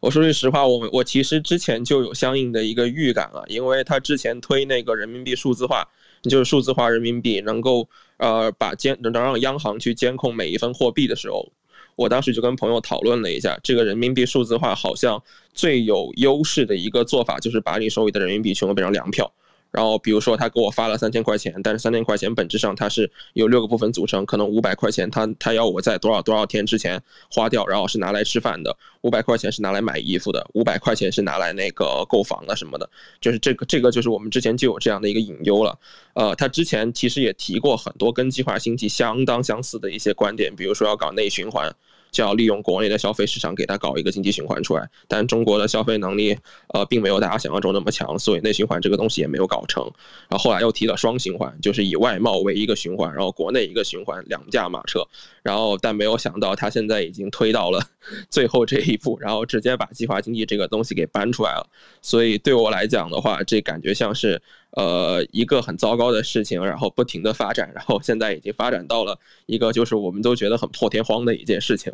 [0.00, 5.88] 我说句实话，我我其实之前就有相应的一个预感了，因为他之前推那个人民币数字化，
[6.24, 11.50] 就是数字化人民币，能够呃把监能让央行去监控每一分货币的时候。
[11.96, 15.22] 我当时就跟朋友讨论了一下，这个人民币数字化好像
[15.54, 19.32] 最有优势的一个做法，就是把你手里的人民币全部变成粮票。
[19.70, 32.88] 然后，比如说他给我发了三千块钱，但是三千块钱本质上它是由六个部分组成，可能五百块钱他他要我在多少多少天之前花掉，然后是拿来吃饭的，五百块钱是拿来买衣服的，五百块钱是拿来那个购房的什么的，
[33.20, 35.76] 就是这个这个就是我们之前就有这样的一个隐忧了。
[36.14, 41.74] 呃，他之前其实也提过很多跟计划经济相当相似的一些观点，比如说要搞内循环。
[42.14, 46.38] 就要利用国内的消费市场给它搞一个经济循环出来，但中国的消费能力
[46.68, 49.82] 呃并没有大家想象中那么强，所以内循环这个东西也没有搞成。
[50.28, 55.04] 然后后来又提了双循环，就是以外贸为一个循环，然后国内一个循环，两驾马车。
[55.42, 57.82] 然后但没有想到他现在已经推到了
[58.30, 61.68] 最后这一步，然后直接把计划经济这个东西给搬出来了。
[62.00, 64.40] 所以对我来讲的话，这感觉像是。
[64.76, 69.16] 呃，一个很糟糕的事情，然后不停的发展，然后现在已经发展到了
[69.46, 71.92] 一个就是我们都觉得很破天荒的一件事情，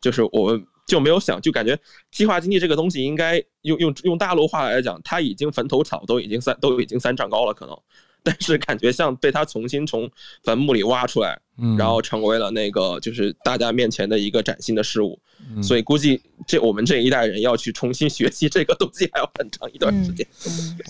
[0.00, 1.78] 就是我们就没有想，就感觉
[2.10, 7.78] 计划经济这个东西应该用用用大陆话来讲，它已经坟头草都已经三都已经三丈高了可能，
[8.22, 10.10] 但是感觉像被它重新从
[10.42, 11.38] 坟墓里挖出来，
[11.76, 15.20] 然后成为了那个就是大家面前的一个崭新的事物，
[15.62, 20.26] 所以估计这我们这一代人要去重新学习这个东西还要很长一段时间，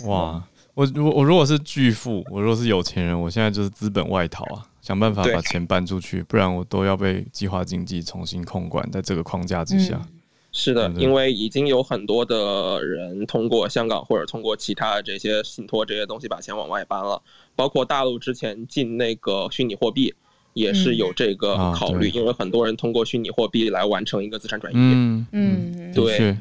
[0.06, 0.40] 哇。
[0.74, 9.96] 我我我如果是巨富，我如果是有钱人，我现在就是资本外逃啊，想办法把钱搬出去，不然我都要被计划经济重新控管在这个框架之下。
[9.96, 10.08] 嗯、
[10.50, 17.20] 是的，因为已经有很多的人通过香港或者通过其他这些信托这些东西把钱往外搬了，
[17.54, 20.14] 包括大陆之前进那个虚拟货币
[20.54, 24.76] 也是有这个考虑，嗯、因为很多人通过虚拟货币来完成一个资产转移。
[24.76, 26.36] 嗯嗯，对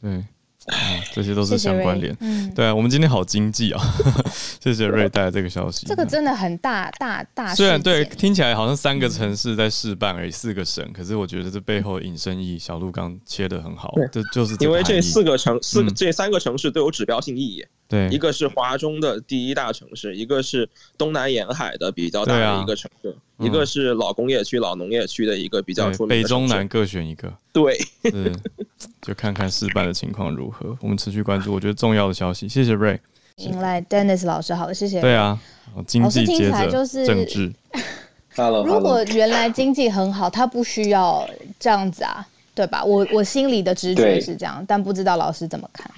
[0.00, 0.24] 对。
[0.66, 0.76] 啊，
[1.12, 2.16] 这些都是相关联。
[2.20, 3.80] 嗯，对啊，我们今天好经济啊！
[4.60, 5.86] 谢谢瑞带来这个消息。
[5.86, 7.54] 这个真的很大大大。
[7.54, 13.94] 虽然对听起来好像三个城市在试办而已，四个省，可是我觉得这背后引申意义，小鹿刚切的很好。
[14.10, 17.64] 这就是因为这四个城四这三个城市都有指标性意义。
[17.88, 20.68] 对，一个是华中的第一大城市，一个是
[20.98, 26.08] 东南沿海的比较大的一个城市，一个是老工业区、老农业区的一个比较出名。
[26.08, 27.32] 北中南各选一个。
[27.52, 27.78] 对。
[29.02, 31.52] 就看看试办的情况如何，我们持续关注。
[31.52, 32.98] 我觉得重要的消息，谢谢 Ray。
[33.36, 35.00] 迎来 Dennis 老师，好的，谢谢。
[35.00, 35.38] 对啊，
[35.86, 37.52] 经济接着就是政治。
[38.64, 41.28] 如果原来经济很好，他不需要
[41.60, 42.82] 这样子啊，对吧？
[42.84, 45.88] 我我心里的直觉是这样，但不知道老师怎么看。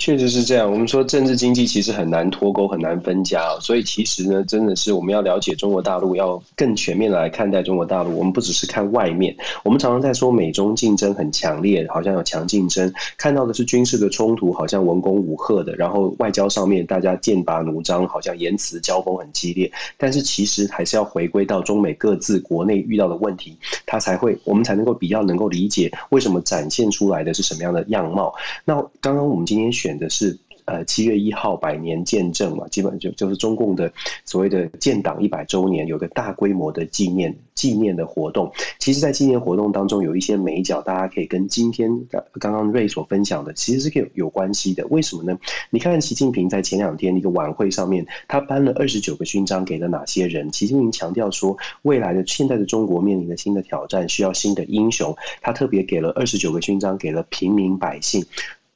[0.00, 0.72] 确实是这样。
[0.72, 3.54] 我们说政治经济其实很难脱钩，很难分家。
[3.60, 8.16] 所以其实呢，真的是我们要了解中国大陆，要更全面的来看待中国大陆。
[8.16, 15.76] 我们不只是看外面，我们常常在说美中竞争很强烈，好像有强竞争，看到的是军事的冲突，好像文攻武赫的。
[15.76, 19.70] 然后外交上面大家剑拔弩张，好像言辞交锋很激烈。
[19.98, 28.34] 但是其实还是要回归到中美各自国内遇到的问题，它才会我们才能够比较能够理解为什么展现出来的是什么样的样貌。
[28.64, 29.89] 那刚刚我们今天选。
[29.98, 33.92] 的是呃七月一号百年见证嘛，基本就就是中共的
[34.24, 38.50] 所谓的建党一百周年，有个大规模的纪念纪念的活动。
[38.78, 41.90] 其实，在纪念活动当中，有一些眉角，大家可以跟今天
[42.38, 44.86] 刚刚瑞所分享的，其实是有有关系的。
[44.88, 45.38] 为什么呢？
[45.70, 50.50] 你看习近平在前两天一个晚会上面，他颁了二十九个勋章给了哪些人？
[50.52, 55.14] 习近平强调说，未来的现在的中国面临的新的挑战，需要新的英雄。
[55.42, 58.24] 他特别给了二十九个勋章给了平民百姓。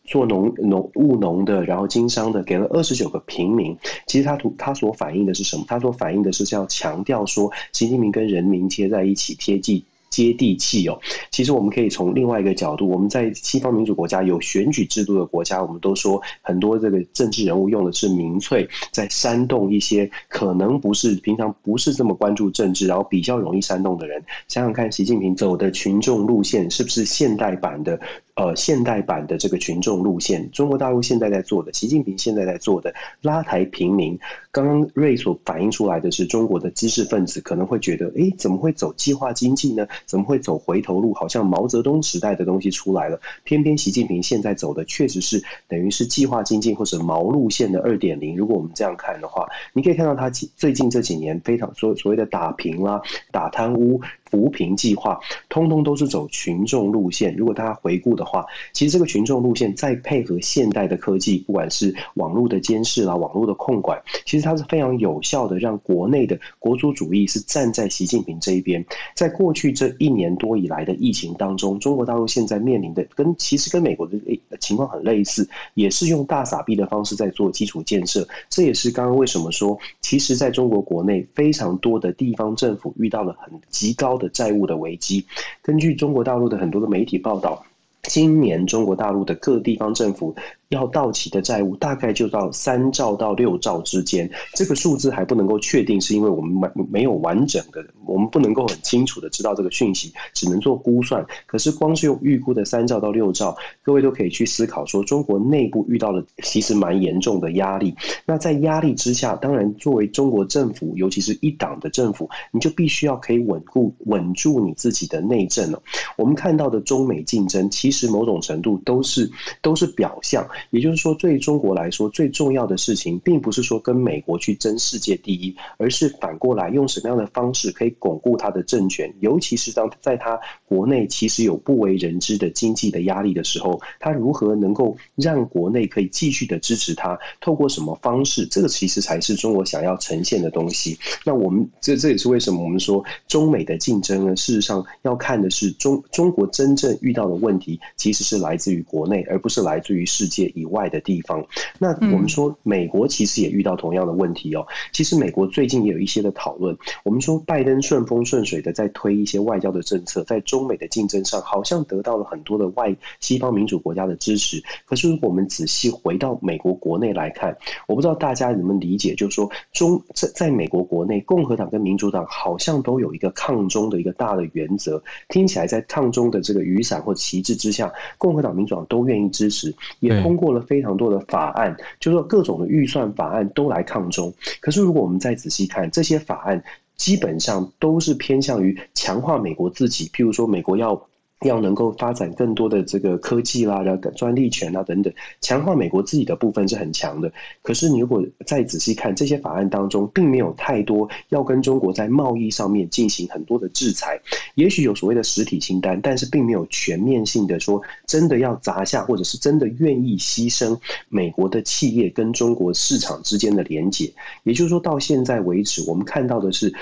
[0.05, 3.77] 做农农务农的，然后经商的，给了二十九个平民。
[4.07, 5.65] 其实他图他所反映的是什么？
[5.67, 9.83] 他所反映的是要强调说，习近平跟人民贴在一起，贴近。
[10.11, 10.97] 接地气哦，
[11.33, 24.23] 其实我们可以从另外一个角度，我们在西方民主国家有选举制度的国家，我们都说很多这个政治人物用的是民粹，在煽动一些可能不是平常不是这么关注政治，然后比较容易煽动的人。
[24.47, 27.99] 想想看，习近平走的群众路线是不是现代版的？
[28.37, 34.19] 呃，现代版的这个群众路线，中国大陆现在在做的，习近平现在在做的拉抬平民。
[34.51, 39.87] 刚刚瑞所反映出来的是，中国的知识分子可能会觉得，哎，怎么会走计划经济呢？
[40.05, 41.15] 怎么会走回头路？
[41.15, 43.21] 好像毛泽东时代的东西出来了。
[43.45, 48.37] 偏偏习近平现在走的确实是等于是计划经济或者毛路线的二点零。
[48.37, 54.01] 如果我们这样看的话，你可以看到他最近这几年非常所所谓的打平啦、打贪污。
[54.31, 55.19] 扶贫计划
[55.49, 57.35] 通通都是走群众路线。
[57.37, 68.85] 如果大家回顾的话，其实这个群众路线再配合现代的科技，不管是网络的监视啦、网络的控管，其实它是非常有效的，让国内的国族主义是站在习近平这一边。
[69.15, 74.19] 在过去这一年多以来的疫情当中，中国大陆现在面临的跟其实跟美国的
[74.59, 78.27] 情况很类似，也是用大撒币的方式在做基础建设。
[78.51, 84.31] 这也是刚刚为什么说，其实在中国国内非常多的地方政府遇到了很极高的。
[84.35, 85.25] 债务的危机，
[85.63, 87.65] 根据中国大陆的很多的媒体报道，
[88.03, 90.35] 今年中国大陆的各地方政府。
[90.69, 101.25] 要到期的债务大概就到三兆到六兆之间，这个数字还不能够确定，是因为我们没没有完整的，我们不能够很清楚的知道这个讯息，只能做估算。
[101.47, 107.95] 可是光是用预估的三兆到六兆，各位都可以去思考说，中国内部遇到的其实蛮严重的压力。
[108.27, 115.81] 那在压力之下，当然作为中国政府，尤其是一党的政府，你就必须要可以稳固稳住你自己的内政了。
[116.17, 119.31] 我们看到的中美竞争，其实某种程度都是
[119.63, 120.47] 都是表象。
[120.71, 129.13] 也就是说，对中国来说，最重要的事情，并不是说跟美国去争世界第一，而是反过来用什么样的方式可以巩固他的政权。
[129.21, 137.19] 尤其是当在他国内其实有不为人知的经济的压力的时候，他如何能够让国内可以继续的支持他？
[137.41, 138.47] 透过什么方式？
[138.47, 140.99] 这个其实才是中国想要呈现的东西。
[141.25, 144.37] 那我们这这也是为什么我们说中美的竞争呢？
[144.37, 150.44] 事实上要看的是中中国真正遇到的问题，其实是来自于国内，而不是来自于世界。
[150.55, 151.45] 以外的地方，
[151.79, 154.67] 那我们说美国其实也遇到同样的问题哦。
[154.93, 156.77] 其实美国最近也有一些的讨论。
[157.05, 164.63] 我们说拜登顺风顺水的在推一些外交的政策，在中美的竞争上好像得到了很多的外西方民主国家的支持。
[164.85, 175.03] 可是如果我们仔细回到美国国内来看，我不知道大家能不能理解，就是说中在在美国国内，共和党跟民主党好像都有一个抗中的一个大的原则。
[175.29, 180.45] 听起来在抗中的这个雨伞或旗帜之下，共和党、民主党都愿意支持，也通通。
[180.45, 184.31] 过了非常多的法案，就是说各种的预算法案都来抗中。
[184.61, 186.63] 可是如果我们再仔细看，这些法案
[186.97, 191.01] 基本上都是偏向于强化美国自己，譬如说美国要。
[191.45, 197.33] 要能够发展更多的这个科技啦，然后专利权啊等等，强化美国自己的部分是很强的。
[197.63, 204.21] 可是你如果再仔细看这些法案当中，并没有太多要跟中国在贸易上面进行很多的制裁。
[204.55, 210.79] 也许有所谓的实体清单，但是并没有全面性的说真的要砸下，或者是真的愿意牺牲
[211.09, 214.13] 美国的企业跟中国市场之间的连结。
[214.43, 216.75] 也就是说，到现在为止，我们看到的是。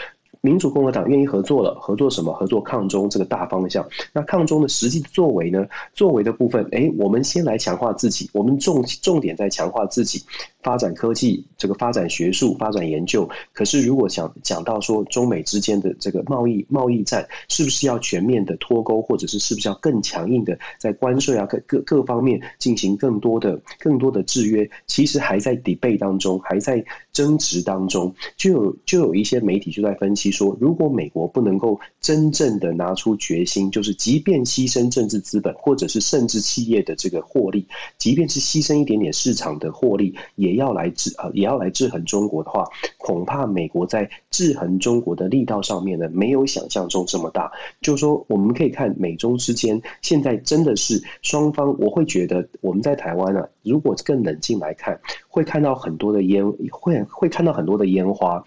[0.44, 2.32] 民主共和党愿意合作了，合作什么？
[2.32, 3.88] 合作抗中这个大方向。
[4.12, 5.64] 那抗中的实际作为呢？
[5.94, 10.20] 作为的部分，哎，我们先来强化自己，我们重重点在强化自己，
[10.60, 13.28] 发展科技，这个发展学术，发展研究。
[13.52, 24.68] 可是如果想讲到说中美之间的这个贸易贸易战，是不是要全面的脱钩，或者是是不是要更强硬的在关税啊各各各方面进行更多的更多的制约？
[24.88, 30.31] 其实还在 debate 当中，还在争执当中，就有就有一些媒体就在分析。
[30.32, 37.66] 说，如果美国不能够真正的拿出决心，就是即便牺牲政治资本，或者是甚至企业的这个获利，
[37.98, 42.66] 即便是牺牲一点点市场的获利，也要来制呃，也要来制衡中国的话，
[42.96, 47.52] 恐怕美国在制衡中国的力道上面呢，没有想象中这么大。
[47.82, 58.42] 就是说，我们可以看美中之间现在真的是双方，我会觉得我们在台湾呢，如果更冷静来看，会看到很多的烟，会会看到很多的烟花。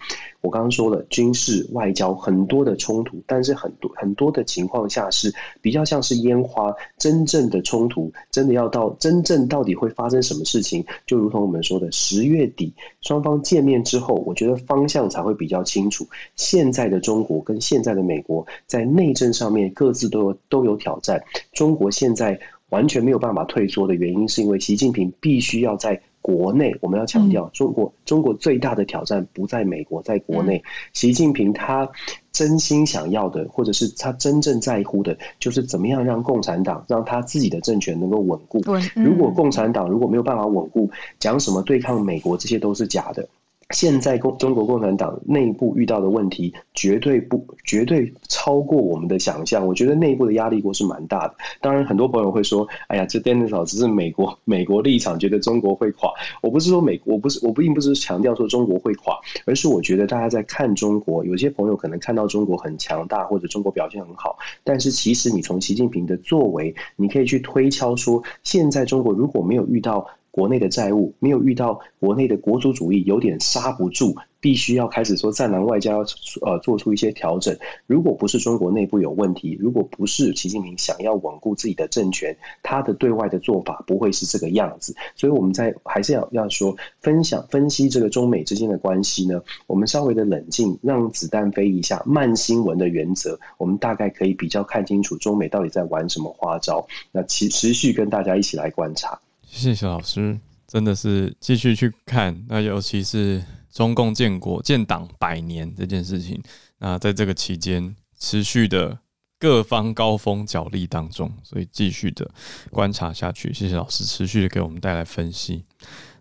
[0.46, 6.72] 我刚刚说了，军事外交很多的冲突，但是很多很多的情况下是比较像是烟花。
[6.98, 16.06] 真正的冲突，真的要到真正到底会发生什么事情，就如同我们说的，十月底双方见面之后，我觉得方向才会比较清楚。
[16.36, 21.20] 现在的中国跟现在的美国在内政上面各自都有都有挑战。
[21.54, 22.38] 中国现在
[22.68, 26.00] 完全没有办法退缩的原因，是因为习近平必须要在。
[26.26, 30.60] 国内我们要强调，中国中国最大的挑战不在美国，在国内。
[30.92, 31.88] 习近平他
[32.32, 38.60] 真心想要的，或者是他真正在乎的，就是怎么样让共产党让他自己的政权能够稳固。
[38.96, 43.28] 如果共产党如果没有办法稳固，讲什么对抗美国，这些都是假的。
[43.70, 49.66] 现在共中国共产党内部遇到的问题，绝对不绝对超过我们的想象。
[49.66, 51.34] 我觉得内部的压力锅是蛮大的。
[51.60, 56.12] 当然，很多朋友会说：“哎呀，这 Dennis 老师是美国美国立场，觉得中国会垮。”
[56.42, 70.06] 我不是说美，我不是我并不是强调说中国会垮，而是我觉得大家在看中国，有些朋友可能看到中国很强大，或者中国表现很好，但是其实你从习近平的作为，你可以去推敲说，现在中国如果没有遇到。
[70.36, 76.04] 国内的债务没有遇到国内的国族主义，有点刹不住，必须要开始说战狼外交，
[76.42, 77.56] 呃，做出一些调整。
[77.86, 84.94] 如果不是中国内部有问题，如果不是习近平想要稳固自己的政权，他的对外的做法不会是这个样子。
[85.14, 96.86] 所以我们在还是要要说分享分析这个中美之间的关系呢，我们稍微的冷静，让子弹飞一下，慢新闻的原则，我们大概可以比较看清楚中美到底在玩什么花招。
[97.10, 99.18] 那持持续跟大家一起来观察。
[99.56, 103.42] 谢谢老师，真的是继续去看，那尤其是
[103.72, 106.40] 中共建国建党百年这件事情，
[106.78, 108.98] 那在这个期间持续的
[109.38, 112.30] 各方高峰角力当中，所以继续的
[112.70, 113.50] 观察下去。
[113.52, 115.64] 谢谢老师持续的给我们带来分析。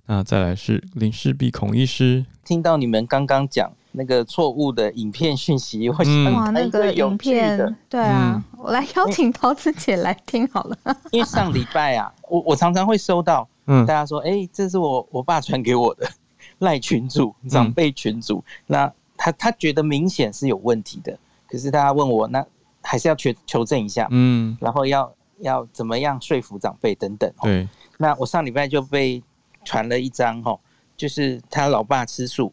[0.05, 3.73] 那再来是林氏璧孔医师，听到你们刚刚讲。
[3.97, 7.57] 那个错误的影片讯息，我想哇，那个影片，
[7.89, 10.77] 对啊，嗯、我来邀请桃子姐来听好了。
[11.11, 13.85] 因为上礼拜啊，我我常常会收到，嗯。
[13.85, 16.07] 大家说，哎、欸，这是我我爸传给我的
[16.59, 21.17] 赖群主长辈群主，嗯、那他他觉得明显是有问题的，
[21.47, 22.45] 可是大家问我，那
[22.81, 27.67] 还是要求求证一下，嗯，然后要要怎么样说服长辈等等，对，
[27.97, 29.23] 那我上礼拜就被
[29.63, 30.59] 传了一张哈，
[30.97, 32.51] 就是他老爸吃素。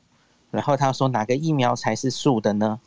[0.53, 2.79] 然后他说哪个疫苗才是素的呢？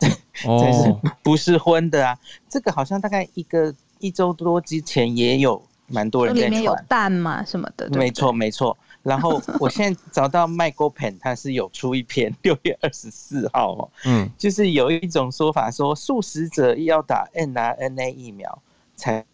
[0.46, 2.16] 哦，这是不是荤的啊？
[2.48, 7.90] 这个好像大概一个一周多之前也有蛮多人在传，里面有蛋嘛什么的。
[7.90, 8.78] 没错没错。
[9.02, 18.62] 然后我现在找到 MyGoPen，它是有出一篇 六月二十四号哦，嗯，就是有一种说法说素食者要打 mRNA 疫苗
[18.94, 19.24] 才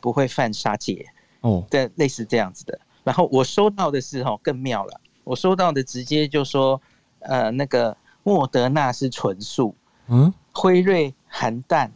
[0.00, 1.04] 不会犯杀戒
[1.42, 2.80] 哦，对，类似这样子的。
[3.02, 6.80] 然后我收到的是哦更妙了，我收到的直接就说。
[7.24, 9.74] 呃，那个莫德纳是纯素，
[10.08, 11.92] 嗯，辉瑞含蛋，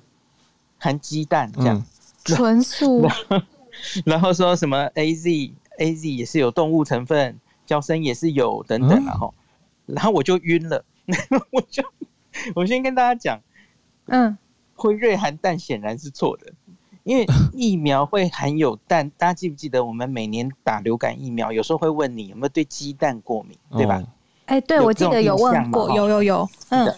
[0.78, 1.84] 含鸡蛋这样，
[2.24, 3.06] 纯素。
[4.04, 9.32] 然后说什么 A Z A Z 也是有动物成分，娇生也是有等等，然后，
[9.86, 10.84] 然后我就晕了，
[11.52, 11.82] 我就
[12.54, 13.40] 我先跟大家讲，
[14.06, 14.36] 嗯，
[14.74, 16.52] 辉瑞含蛋显然是错的，
[17.04, 24.02] 因为疫苗会含有蛋，大家记不记得我们每年打流感疫苗，有时候会问你有没有对鸡蛋过敏，对吧？
[24.48, 26.90] 哎，欸、对，我记得有问过，有有有，嗯，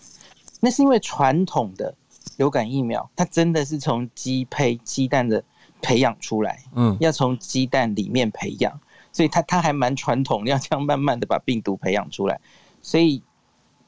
[0.60, 1.92] 那是因为传统的
[2.36, 5.42] 流感疫苗，它真的是从鸡胚鸡蛋的
[5.82, 8.72] 培养出来，嗯，要从鸡蛋里面培养，
[9.12, 12.40] 所以它它还蛮传统，要这样慢慢的把病毒培养出来，
[12.80, 13.20] 所以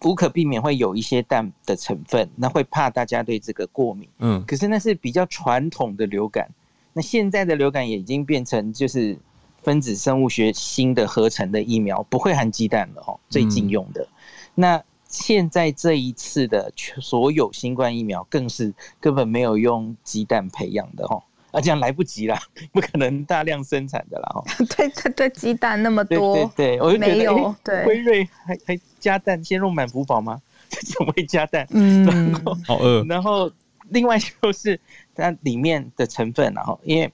[0.03, 6.51] 无可避免会有一些蛋的成分，那会怕大家对这个过敏，嗯，可是那是比较传统的流感，
[6.93, 9.17] 那现在的流感也已经变成就是。
[9.63, 14.03] 分子生物学新的合成的疫苗不会含鸡蛋了哦，最近用的。
[14.03, 14.09] 嗯、
[14.55, 22.39] 那现在这一次的所有新冠疫苗，更是根本没有用鸡蛋培养的哦，啊，这样来不及了，
[22.73, 24.45] 不可能大量生产的啦哦。
[24.77, 27.55] 对对对，鸡蛋那么多，对我就觉得没有。
[27.63, 30.41] 对，辉瑞还还加蛋，先用满福宝吗？
[30.71, 31.67] 怎么会加蛋？
[31.71, 32.35] 嗯，
[32.67, 33.05] 好饿。
[33.05, 33.51] 然后
[33.91, 34.81] 另外就是
[35.15, 37.13] 它里面的成分，然后因为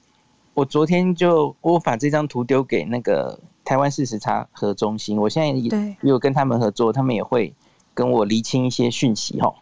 [0.59, 7.55] 我昨天就我把这张图丢给那个台湾事实查核中心，我现在也有跟他们合作，他们也会。
[7.95, 9.53] 跟我厘清一些讯息哈，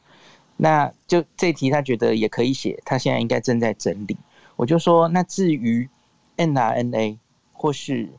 [0.59, 4.15] 那就这题他觉得也可以写，他现在应该正在整理。
[4.57, 5.89] 我就说，那至于
[6.37, 7.17] mRNA
[7.55, 8.11] 或是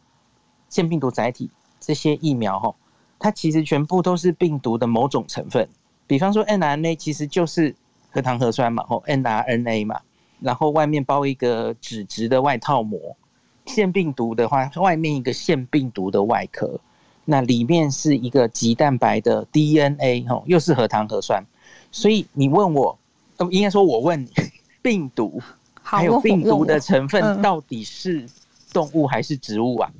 [0.70, 2.74] 腺病毒载体这些疫苗哈，
[3.20, 5.70] 它其实全部都是病毒的某种成分。
[6.08, 7.76] 比方说 mRNA 其实就是
[8.10, 10.02] 核糖核酸嘛，吼 mRNA 嘛，
[10.40, 13.16] 然后外面包一个脂质的外套膜。
[13.66, 16.80] 腺病毒的话，外面一个腺病毒的外壳。
[17.26, 21.44] 那里面是一个棘蛋白的 DNA 吼，又是核糖核酸，
[21.92, 22.98] 所以你问我，
[23.52, 24.30] 应该说我问你，
[24.82, 25.42] 病毒
[25.82, 28.26] 还有病毒的成分到底是
[28.72, 29.92] 动物还是植物啊？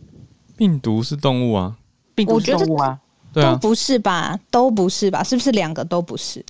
[0.56, 1.78] 病毒是动物啊，
[2.16, 2.98] 病毒是动物啊，
[3.34, 4.40] 都不是吧？
[4.50, 5.22] 都不是吧？
[5.22, 6.46] 是不是两个都不是？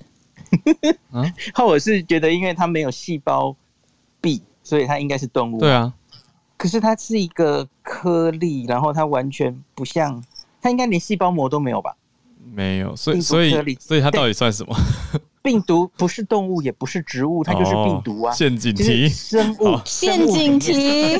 [1.10, 1.24] 啊，
[1.66, 3.56] 我是觉得，因为它没有细胞
[4.20, 5.58] 壁，所以它应该是动物。
[5.58, 5.92] 对啊，
[6.56, 10.22] 可是它是一个颗粒，然后它完全不像。
[10.60, 11.94] 它应该连细胞膜都没有吧？
[12.52, 14.74] 没有，所以所以所以它到底算什么？
[15.40, 18.34] 病毒不是动物，也不是植物，它就是病毒啊！
[18.34, 21.16] 陷阱题，生物陷阱题，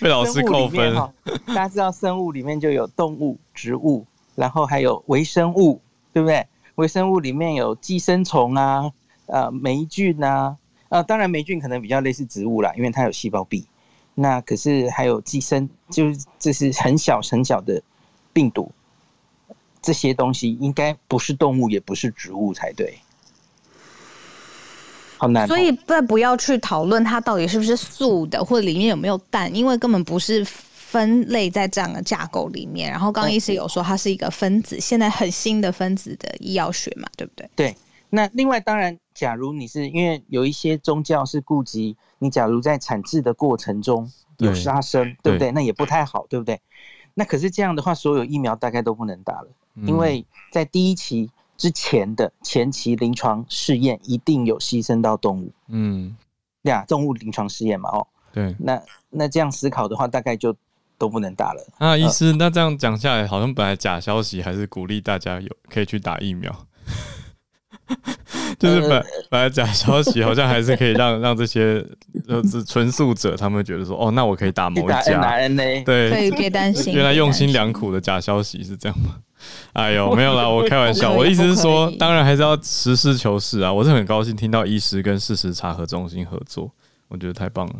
[0.00, 0.94] 被老师扣分。
[1.46, 4.04] 大家知道生物里面就有动物、植物，
[4.34, 5.80] 然后还有微生物，
[6.12, 6.44] 对不对？
[6.74, 8.90] 微生物里面有寄生虫啊，
[9.26, 10.56] 呃，霉菌啊，
[10.88, 13.66] 呃，当然霉菌可能比较类似植物啦，因为它有细胞壁。
[14.14, 17.82] 那可是还有寄生，就是这是很小很小的。
[18.32, 18.70] 病毒
[19.80, 22.98] 这些东西应该不是动物，也不是植物才对，
[25.16, 25.48] 好难。
[25.48, 32.90] 所以再不要去讨论它到底是不是素的，或者里面有没有蛋，因为根本不是分类在这样的架构里面。
[32.90, 37.48] 然后刚刚医师有说它是一个分子，现在很新的分子的医药学嘛，对不对？
[37.56, 37.74] 对。
[38.10, 45.50] 那另外，当然，假如你是因为有一些宗教是顾及你，假如在产制的过程中有杀生，对，对不对？
[45.52, 46.60] 那也不太好，对不对？
[47.14, 55.50] 那可是这样的话，所有疫苗大概都不能打了，嗯、因为在第一期之前的前期临床试验一定有牺牲到动物。
[55.68, 56.14] 嗯，
[56.62, 60.54] 对啊，动物临床试验嘛，哦，对，那那这样思考的话，大概就
[60.98, 61.66] 都不能打了。
[61.80, 66.54] 那，医师，呃、那这样讲下来，好像本来假消息还是鼓励大家有可以去打疫苗。
[68.58, 71.84] 就是本本来假消息好像还是可以让让这些
[72.26, 75.00] 就是纯素者他们觉得说哦，那我可以打某一家，
[75.84, 76.94] 对，可以别担心。
[76.94, 79.16] 原来用心良苦的假消息是这样吗？
[79.74, 81.12] 哎呦，没有啦，我开玩笑。
[81.12, 83.70] 我的意思是说，当然还是要实事求是啊。
[83.72, 86.70] 我是很高兴听到医师跟事实查核中心合作，
[87.08, 87.74] 我觉得太棒了。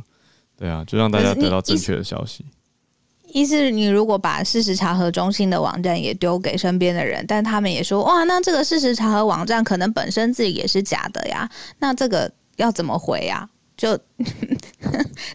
[0.58, 2.44] 对啊，就让大家得到正确的消息。
[3.36, 11.46] 意思，你如果把事实查核中心的网站也丢给身边的人，但他们也说哇，那这个事实查核网站可能本身自己也是假的呀，
[11.78, 13.46] 那这个要怎么回呀？
[13.76, 13.94] 就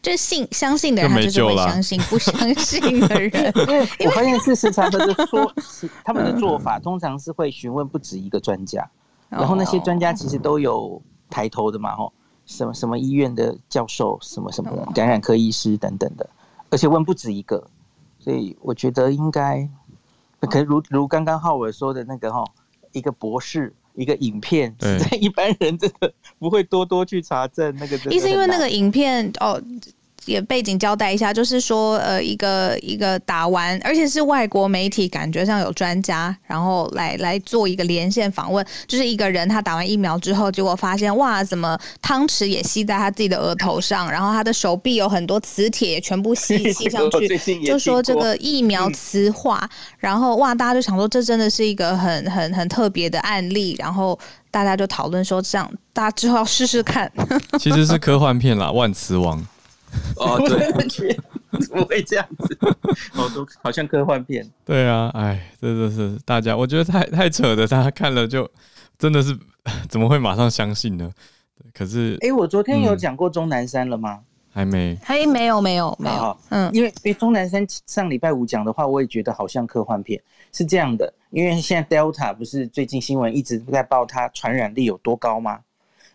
[0.02, 5.54] 就信相信的人他就是会相信，不相 信的人，因为我发现事实查核的说，
[6.04, 8.84] 他们的做法通常是会询问不止一个专家，
[9.30, 11.00] 然后那些专家其实都有
[11.30, 12.12] 抬头的嘛，吼，
[12.48, 16.28] 什么什么医院的教授，什么什么感染科医师等等的，
[16.72, 17.64] 而且问不止一个。
[18.24, 19.68] 所以我觉得应该，
[20.42, 22.46] 可能如如刚刚浩伟说的那个哈，
[22.92, 27.98] 一个博士一个影片， 在一般人真的不会多多去查证那个。
[28.12, 29.60] 意思因为那个影片哦。
[30.26, 47.28] 也背景交代一下，就是说，呃，一个一个打完，而且是外国媒体，感觉上有专家，然后来来做一个连线访问，就是一个人他打完疫苗之后，结果发现哇，怎么汤匙也吸在他自己的额头上，然后他的手臂有很多磁铁也全部吸吸上去，
[47.66, 49.68] 就说这个疫苗磁化，
[49.98, 54.18] 然后哇，大家就想说这真的是一个很很很特别的案例，然后
[54.52, 57.12] 大家就讨论说这样，大家之后要试试看。
[57.60, 59.40] 其实是科幻片啦，《万磁王》。
[60.16, 60.72] 哦， 对，
[61.60, 62.58] 怎么会这样子？
[63.12, 64.50] 好多好像科幻片。
[64.66, 68.50] 对啊，哎，真的是大家，我觉得太太扯的，大家看了就
[68.98, 69.38] 真的是
[69.90, 71.12] 怎么会马上相信呢？
[71.74, 74.20] 可是，哎、欸，我昨天有讲过钟南山了吗？
[74.20, 76.38] 嗯、还没，还没有，没有，没有。
[76.50, 80.22] 嗯，因为因为钟南山上礼拜五讲的话，我也觉得好像科幻片。
[80.52, 85.60] 是这样的，因为现在 Delta 不是最近新闻一直在报它传染力有多高吗？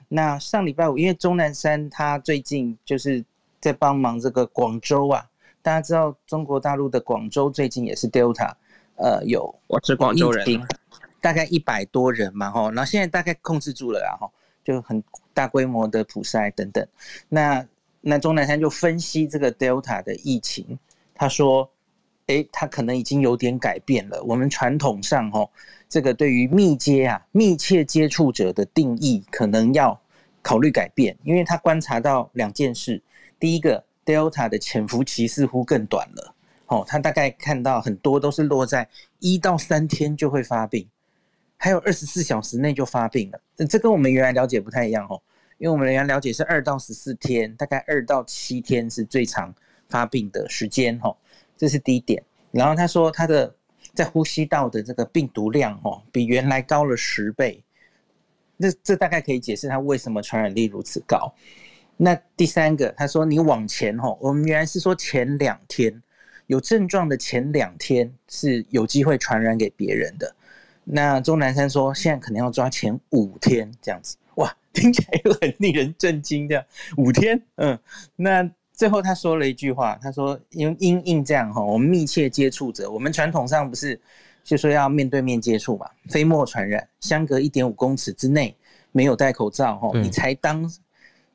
[0.08, 3.24] 那上礼拜五，因为钟南山他最近就是。
[3.66, 5.26] 在帮忙这个广州啊，
[5.60, 8.52] 大家知道中国大陆的广州最近也是 Delta，
[8.94, 10.46] 呃，有我是广州人，
[11.20, 14.30] 大概一百多人嘛，吼，然后现在大概控制住了啦，吼，
[14.62, 15.02] 就很
[15.34, 16.86] 大规模的普筛等等。
[17.28, 17.66] 那
[18.00, 20.78] 那钟南山就分析这个 Delta 的疫情，
[21.12, 21.68] 他说，
[22.26, 24.22] 诶，他可能已经有点改变了。
[24.22, 25.50] 我们传统上，吼，
[25.88, 30.00] 这个对于密接啊、密切接触者的定义，可能要
[30.40, 33.02] 考虑改变，因为他观察到两件事。
[33.38, 36.34] 第一个，Delta 的潜伏期似乎更短了，
[36.66, 38.88] 哦，他大概看到很多都是落在
[39.18, 40.88] 一到三天就会发病。
[41.58, 45.20] 还有二十四小时内就发病了，这跟我们原来了解不太一样哦。
[45.58, 49.54] 因为我们原来了解是二到十四天，大概二到七天是最长
[49.88, 51.16] 发病的时间哦。
[51.56, 52.22] 这是第一点。
[52.50, 53.54] 然后他说他的
[53.94, 57.62] 在呼吸道的这个病毒量哦，比原来高了十倍。
[58.58, 61.32] 这这大概可以解释他为什么传染力如此高。
[61.96, 66.02] 那第三个，他说你往前吼，我们原来是说前两天
[66.46, 70.34] 有症状的前两天是有机会传染给别人的。
[70.84, 76.64] 那钟南山说，现在可能要抓前五天这样子，哇，听起来又很令人震惊的
[76.96, 77.76] 五天，嗯，
[78.14, 83.98] 那最后他说了一句话，他说因为因应这样哈，我们密切接触者，我们传统上不是
[84.44, 88.54] 就说要面对面接触嘛，飞沫传染，相隔一点五公尺之内
[88.92, 90.70] 没有戴口罩哈，你才当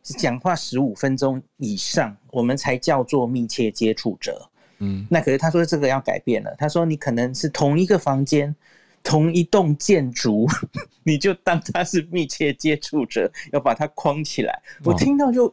[0.03, 4.49] 讲话十五分钟以上，我们才叫做密切接触者，
[4.79, 8.55] 嗯，那可是他说这个要改变了，他说你可能是同一个房间。
[9.03, 10.47] 同一栋建筑，
[11.01, 14.61] 你就当他是密切接触者，要把它框起来。
[14.83, 15.51] 我听到就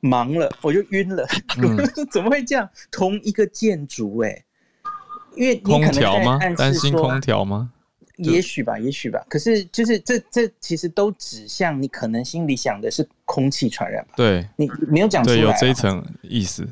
[0.00, 1.26] 忙了，我就晕了。
[1.56, 1.74] 嗯、
[2.12, 2.68] 怎么会这样？
[2.90, 4.44] 同一个建筑、欸，哎，
[5.36, 6.38] 因为空调吗？
[6.54, 7.72] 担心空调吗？
[8.16, 9.24] 也许吧，也许吧。
[9.28, 14.14] 可是就是这这其实都指向你可能心里想的是空气传染吧？
[14.16, 16.68] 对，你没有讲出来，有这一层意思。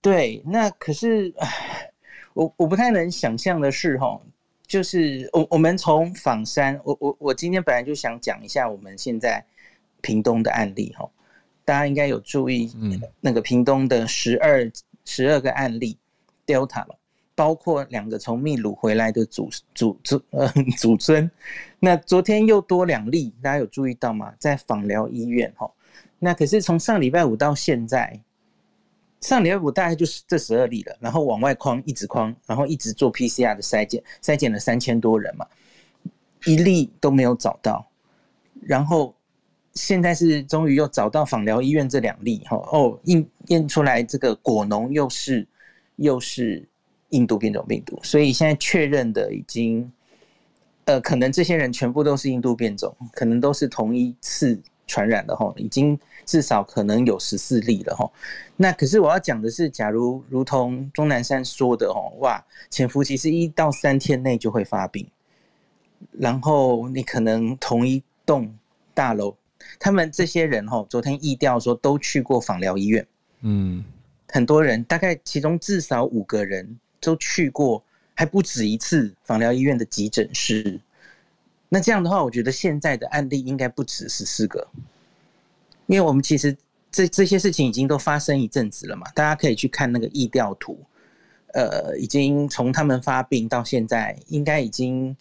[0.00, 1.32] 对，那可是
[2.34, 4.20] 我我不太能想象的是，哈。
[4.68, 9.40] 就是我我们从仿山，我我我今天本来就想讲一下我们现在
[10.00, 11.08] 屏东的案例哈，
[11.64, 12.68] 大家应该有注意，
[13.20, 14.68] 那个屏东的十二
[15.04, 15.96] 十二个案例
[16.44, 16.96] Delta 嘛，
[17.36, 21.30] 包括两个从秘鲁回来的祖祖祖呃 祖孙，
[21.78, 24.34] 那昨天又多两例，大家有注意到吗？
[24.40, 25.70] 在访疗医院哈，
[26.18, 28.20] 那可是从上礼拜五到现在。
[29.22, 35.46] 上礼拜五大概就是这十二例了，然后往外框一直框，然后一直做 PCR 的筛检，筛检了三千多人嘛，
[36.44, 37.84] 一例都没有找到，
[38.62, 39.14] 然后
[39.72, 45.48] 现在是终于又找到访疗医院这两例哈哦，验验出来这个果农又是
[45.96, 46.68] 又是
[47.10, 49.90] 印度变种病毒，所以现在确认的已经，
[50.84, 55.98] 呃，可能这些人全部都是印度变种，可能都是同一次传染的哈，已经。
[56.24, 58.10] 至少可能有十四例了哈，
[58.56, 65.06] 那可是我要讲的是，假如如同钟南山说的哦，哇，潜伏期是一到三天内就会发病，
[66.10, 68.52] 然后你可能同一栋
[68.92, 69.36] 大楼，
[69.78, 73.06] 他们这些人哈，昨天意调说都去过访疗医院，
[73.42, 73.84] 嗯，
[74.26, 76.76] 很多人，大概其中至少五个人
[77.06, 77.80] 都去过，
[78.14, 80.80] 还不止一次枋寮医院的急诊室，
[81.68, 84.66] 那这样的话，我觉得现在的案例应该不止十四个。
[85.86, 86.56] 因为我们其实
[86.90, 90.76] 这这些事情已经都发生一阵子了嘛，大家可以去看那个疫调图，
[91.54, 95.16] 呃，已经从他们发病到现在，应该已经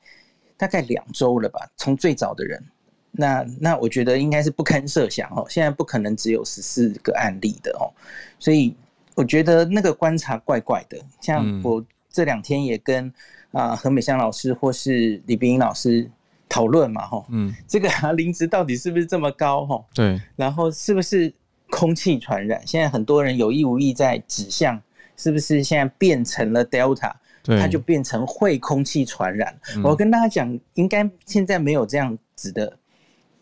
[0.58, 1.70] 大概两周了吧。
[1.78, 2.64] 从最早的人，
[3.12, 7.94] 那那我觉得应该是不堪设想哦，现在不可能只有十四个案例的哦，
[8.40, 8.76] 所以
[9.16, 10.98] 我觉得那个观察怪怪的。
[11.20, 13.12] 像我这两天也跟
[13.52, 16.10] 啊何美香老师或是李冰英老师。
[16.48, 19.84] 讨论嘛，哈，嗯， 这个啊， 林值到底是不是这么高，哈？
[19.96, 21.34] 对，然后是不是
[21.72, 22.62] 空气传染？
[22.66, 24.80] 现在很多人有意无意在指向，
[25.18, 27.12] 是不是现在变成了 Delta，
[27.44, 29.60] 对，它就变成会空气传染？
[29.76, 32.78] 嗯、我跟大家讲，应该现在没有这样子的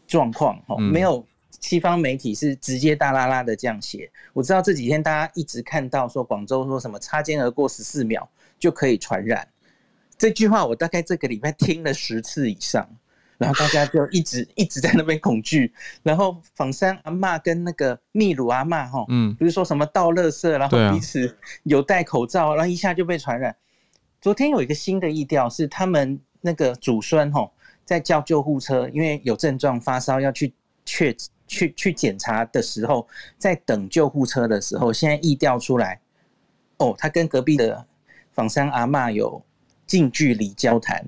[0.07, 1.23] 状况，哈、嗯，没有
[1.63, 4.11] 西方媒体是直接大拉拉的这样写。
[4.33, 8.29] 我知道这几天大家一直看到说广州说什么擦肩而过十四秒
[8.59, 9.47] 就可以传染。
[10.17, 12.85] 这句话我大概这个礼拜听了十次以上，
[13.37, 15.73] 然后大家就一直 一直在那边恐惧，
[16.03, 21.33] 然后仿山阿妈跟那个秘鲁阿妈哈，嗯，不是说什么倒垃圾，然后彼此
[21.63, 23.55] 有戴口罩，然后一下就被传染。
[24.21, 27.49] 昨天有一个新的意调是他们那个祖孙哈，
[27.85, 30.53] 在叫救护车，因为有症状发烧要去
[30.85, 31.15] 确
[31.53, 33.07] 去去检查的时候，
[33.37, 35.99] 在等救护车的时候，现在意调出来，
[36.77, 37.85] 哦，他跟隔壁的
[38.31, 39.43] 仿山阿嬷有。
[39.85, 41.05] 近距离交谈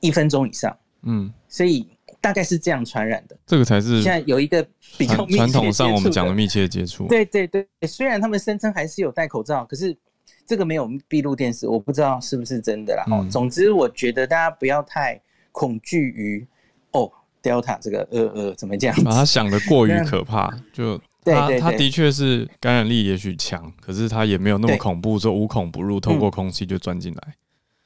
[0.00, 1.88] 一分钟以上，嗯，所以
[2.20, 3.38] 大概是这样传染的。
[3.46, 4.60] 这个才是现在有一个
[4.98, 7.06] 比较传统上我们讲的密切接触。
[7.06, 9.96] 对对对，虽然他们声称还是有戴口罩，可是
[10.44, 13.04] 这个没有闭路电视，我不知道是不是真的啦。
[13.06, 15.18] 哦、嗯，总之我觉得大家不要太
[15.52, 16.46] 恐惧于
[16.90, 17.10] 哦
[17.42, 18.94] ，Delta 这个呃呃怎么讲？
[19.04, 27.22] 把它想的过于可怕，就 它它的确是感染力也许强，可是它也没有那么恐怖，说无孔不入，透过空气就钻进来。
[27.26, 27.34] 嗯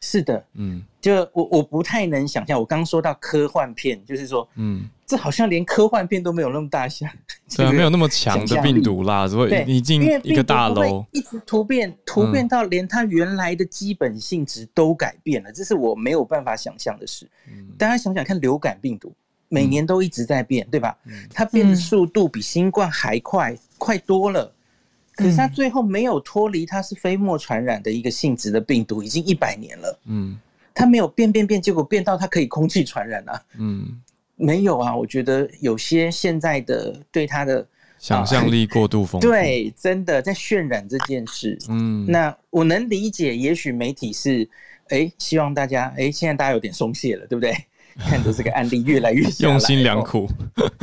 [0.05, 7.09] 是的，嗯，就我我不太能想象，我刚说到科幻片，就是说，嗯，这好像连科幻片都没有那么大像，
[7.57, 17.31] 对啊，没有那么强的病毒啦，只会你进一个大楼，一直突变，突变到连它原来的基本性质都改变了，这是我没有办法想象的事。
[17.79, 19.15] 大家想想看，流感病毒
[19.53, 20.97] 每年都一直在变，对吧？
[21.31, 24.51] 它变的速度比新冠还快，快多了。
[25.15, 30.01] 可是它最后没有脱离它是飞沫传染的一个性质的病毒，已经一百年了。
[30.07, 30.39] 嗯，
[30.75, 33.43] 它没有变变变，结果变到它可以空气传染啊。
[33.59, 34.01] 嗯，
[34.37, 34.97] 没有啊。
[34.97, 37.67] 我觉得有些现在的对它的
[37.99, 41.59] 想象力过度丰富，对，真的在渲染这件事。
[41.69, 44.49] 嗯，那我能理解，也许媒体是
[44.89, 47.55] 哎，希望大家哎，现在大家有点松懈了，对不对？
[48.09, 50.29] 看着这个案例越来越用心良苦，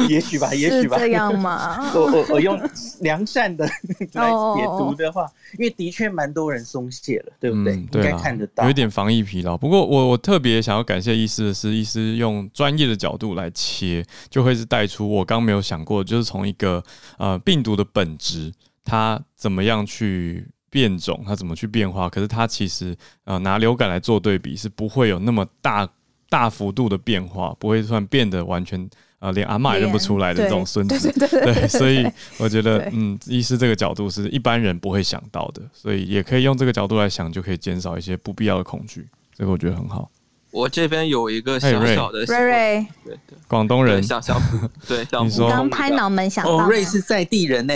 [0.07, 1.90] 也许吧，也许吧，这样吗？
[1.95, 2.60] 我我我用
[3.02, 3.65] 良善的
[4.14, 5.26] 来解读的话，
[5.57, 7.73] 因为的确蛮多人松懈了，对不对？
[7.76, 9.57] 嗯、对应该看得到，有一点防疫疲劳。
[9.57, 16.84] 不过我我特别想要感谢医师的是，医师用专业的角度来切，就会是带出我刚没有想过，就是从一个
[17.18, 18.52] 呃病毒的本质，
[18.84, 22.95] 它怎么样去变种，它怎么去变化，可是它其实
[23.26, 25.90] 呃拿流感来做对比，是不会有那么大。
[26.30, 28.89] 大幅度的变化不会算变得完全
[29.19, 32.07] 呃，连阿嬷也认不出来的这种孙子，对，对，对，对，所以
[32.38, 40.10] 我觉得嗯，医师这个角度是一般人不会想到的，所以也可以用这个角度来想，就可以减少一些不必要的恐惧，这个我觉得很好。
[40.51, 44.41] 我这边有一个小小的瑞瑞，对对，广东人，小小
[44.88, 45.49] 对，你说。
[45.49, 47.73] 刚拍脑门想到，哦，瑞是在地人呢，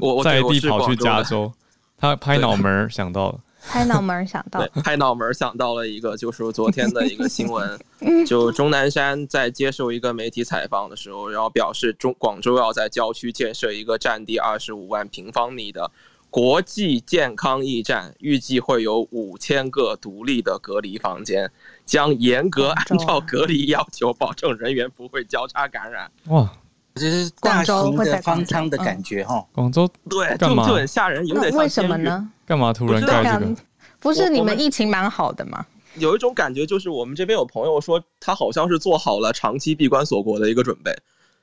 [0.00, 1.52] 我在地跑去加州，
[1.96, 3.38] 他拍脑门想到了。
[3.68, 7.78] 拍脑门想到，对，拍脑门想到了一个，就是昨天的一个新闻，
[8.26, 15.90] 就钟南山在接受一个媒体采访的时候，然后表示中广州要在郊区建设一个占地二十五万平方米的
[16.28, 21.50] 国际健康驿站，预计会有五千个独立的隔离房间，
[21.86, 26.10] 将严格按照隔离要求，保证人员不会交叉感染。
[26.28, 26.50] 哇！
[26.94, 32.30] 这是大型的方舱的感觉哈，广州对，就就很吓人，有点为什么呢？
[32.44, 33.56] 干嘛突然盖这个？
[33.98, 35.64] 不是你们疫情蛮好的吗？
[35.96, 40.94] 有一种感觉，就是我们这边有朋友说，他好像是做好了长期闭关锁国的一个准备，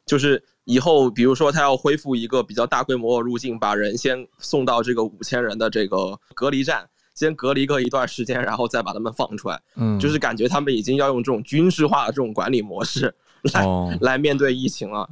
[0.05, 9.59] 就是以后比如说他要恢复一个比较大规模的入境，把人先送到这个五千人的这个隔离站，先隔离个一段时间，然后再把他们放出来。
[9.75, 13.13] 嗯，就是感觉他们已经要用这种军事化的这种管理模式
[13.53, 15.09] 来、哦、来面对疫情了。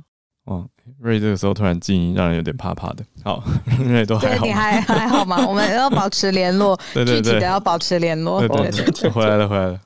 [0.47, 0.65] 哦，
[0.99, 3.03] 瑞这个时候突然静音，让人有点怕怕的。
[3.23, 3.43] 好，
[3.85, 5.43] 瑞都还好，你还还好吗？
[5.47, 8.39] 我们要保持联络， 对对对，具体的要保持联络。
[8.39, 9.79] 对对对，回来了回来了。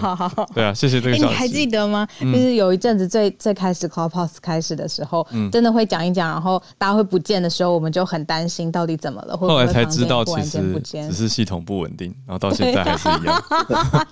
[0.00, 1.16] 好好好，对啊，谢谢这个。
[1.16, 2.08] 你还记得吗？
[2.18, 9.36] 就是有一阵子最最开始 Clubhouse 开始的时候，真的会讲一讲，然后大家会不见的时候，我们就很担心到底怎么了。
[9.36, 13.42] 后来才知道，其实只是系统不稳定，然后到现在还是一样。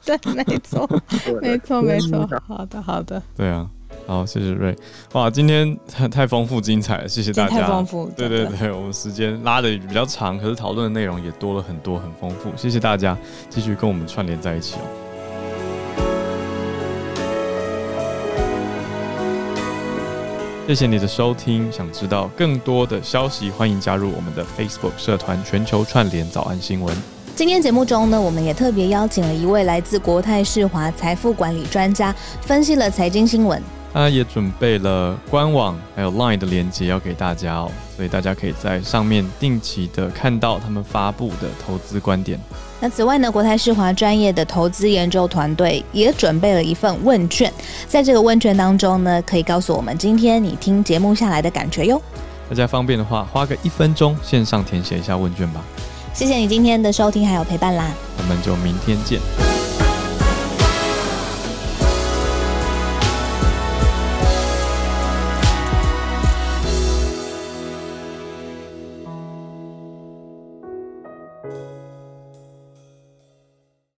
[0.05, 0.89] 对，没错，
[1.41, 2.29] 没错，没错。
[2.47, 3.21] 好的，好的。
[3.35, 3.67] 对啊。
[4.07, 4.77] 好，谢谢瑞。
[5.13, 7.51] 哇，今天太太丰富精彩了，谢谢大家。
[7.51, 12.51] 太丰富，对对对，我们时间拉的比较长，可是讨论的内容也多了很多，很丰富。
[12.57, 13.17] 谢谢大家
[13.49, 14.81] 继续跟我们串联在一起哦。
[20.67, 26.97] 谢谢你的收听，想知道更多的消息，欢迎加入我们的 Facebook 社团“全球串联早安新闻”。
[27.35, 33.61] 今天节目中呢，我们也特别邀请了一位来自国泰世华财富管理专家，分析了财经新闻。
[33.93, 42.41] 他也准备了官网还有 Line 的链接要给大家哦，所以大家可以在上面定期的看到他们发布的投资观点。
[42.81, 47.53] 那此外呢，国泰世华专业的投资研究团队也准备了一份问卷，
[47.87, 52.01] 在这个问卷当中呢，可以告诉我们今天你听节目下来的感觉哟。
[52.49, 55.63] 大家方便的话，花个一分钟线上填写一下问卷吧。
[56.13, 59.21] 谢谢你今天的收听还有陪伴啦，我们就明天见。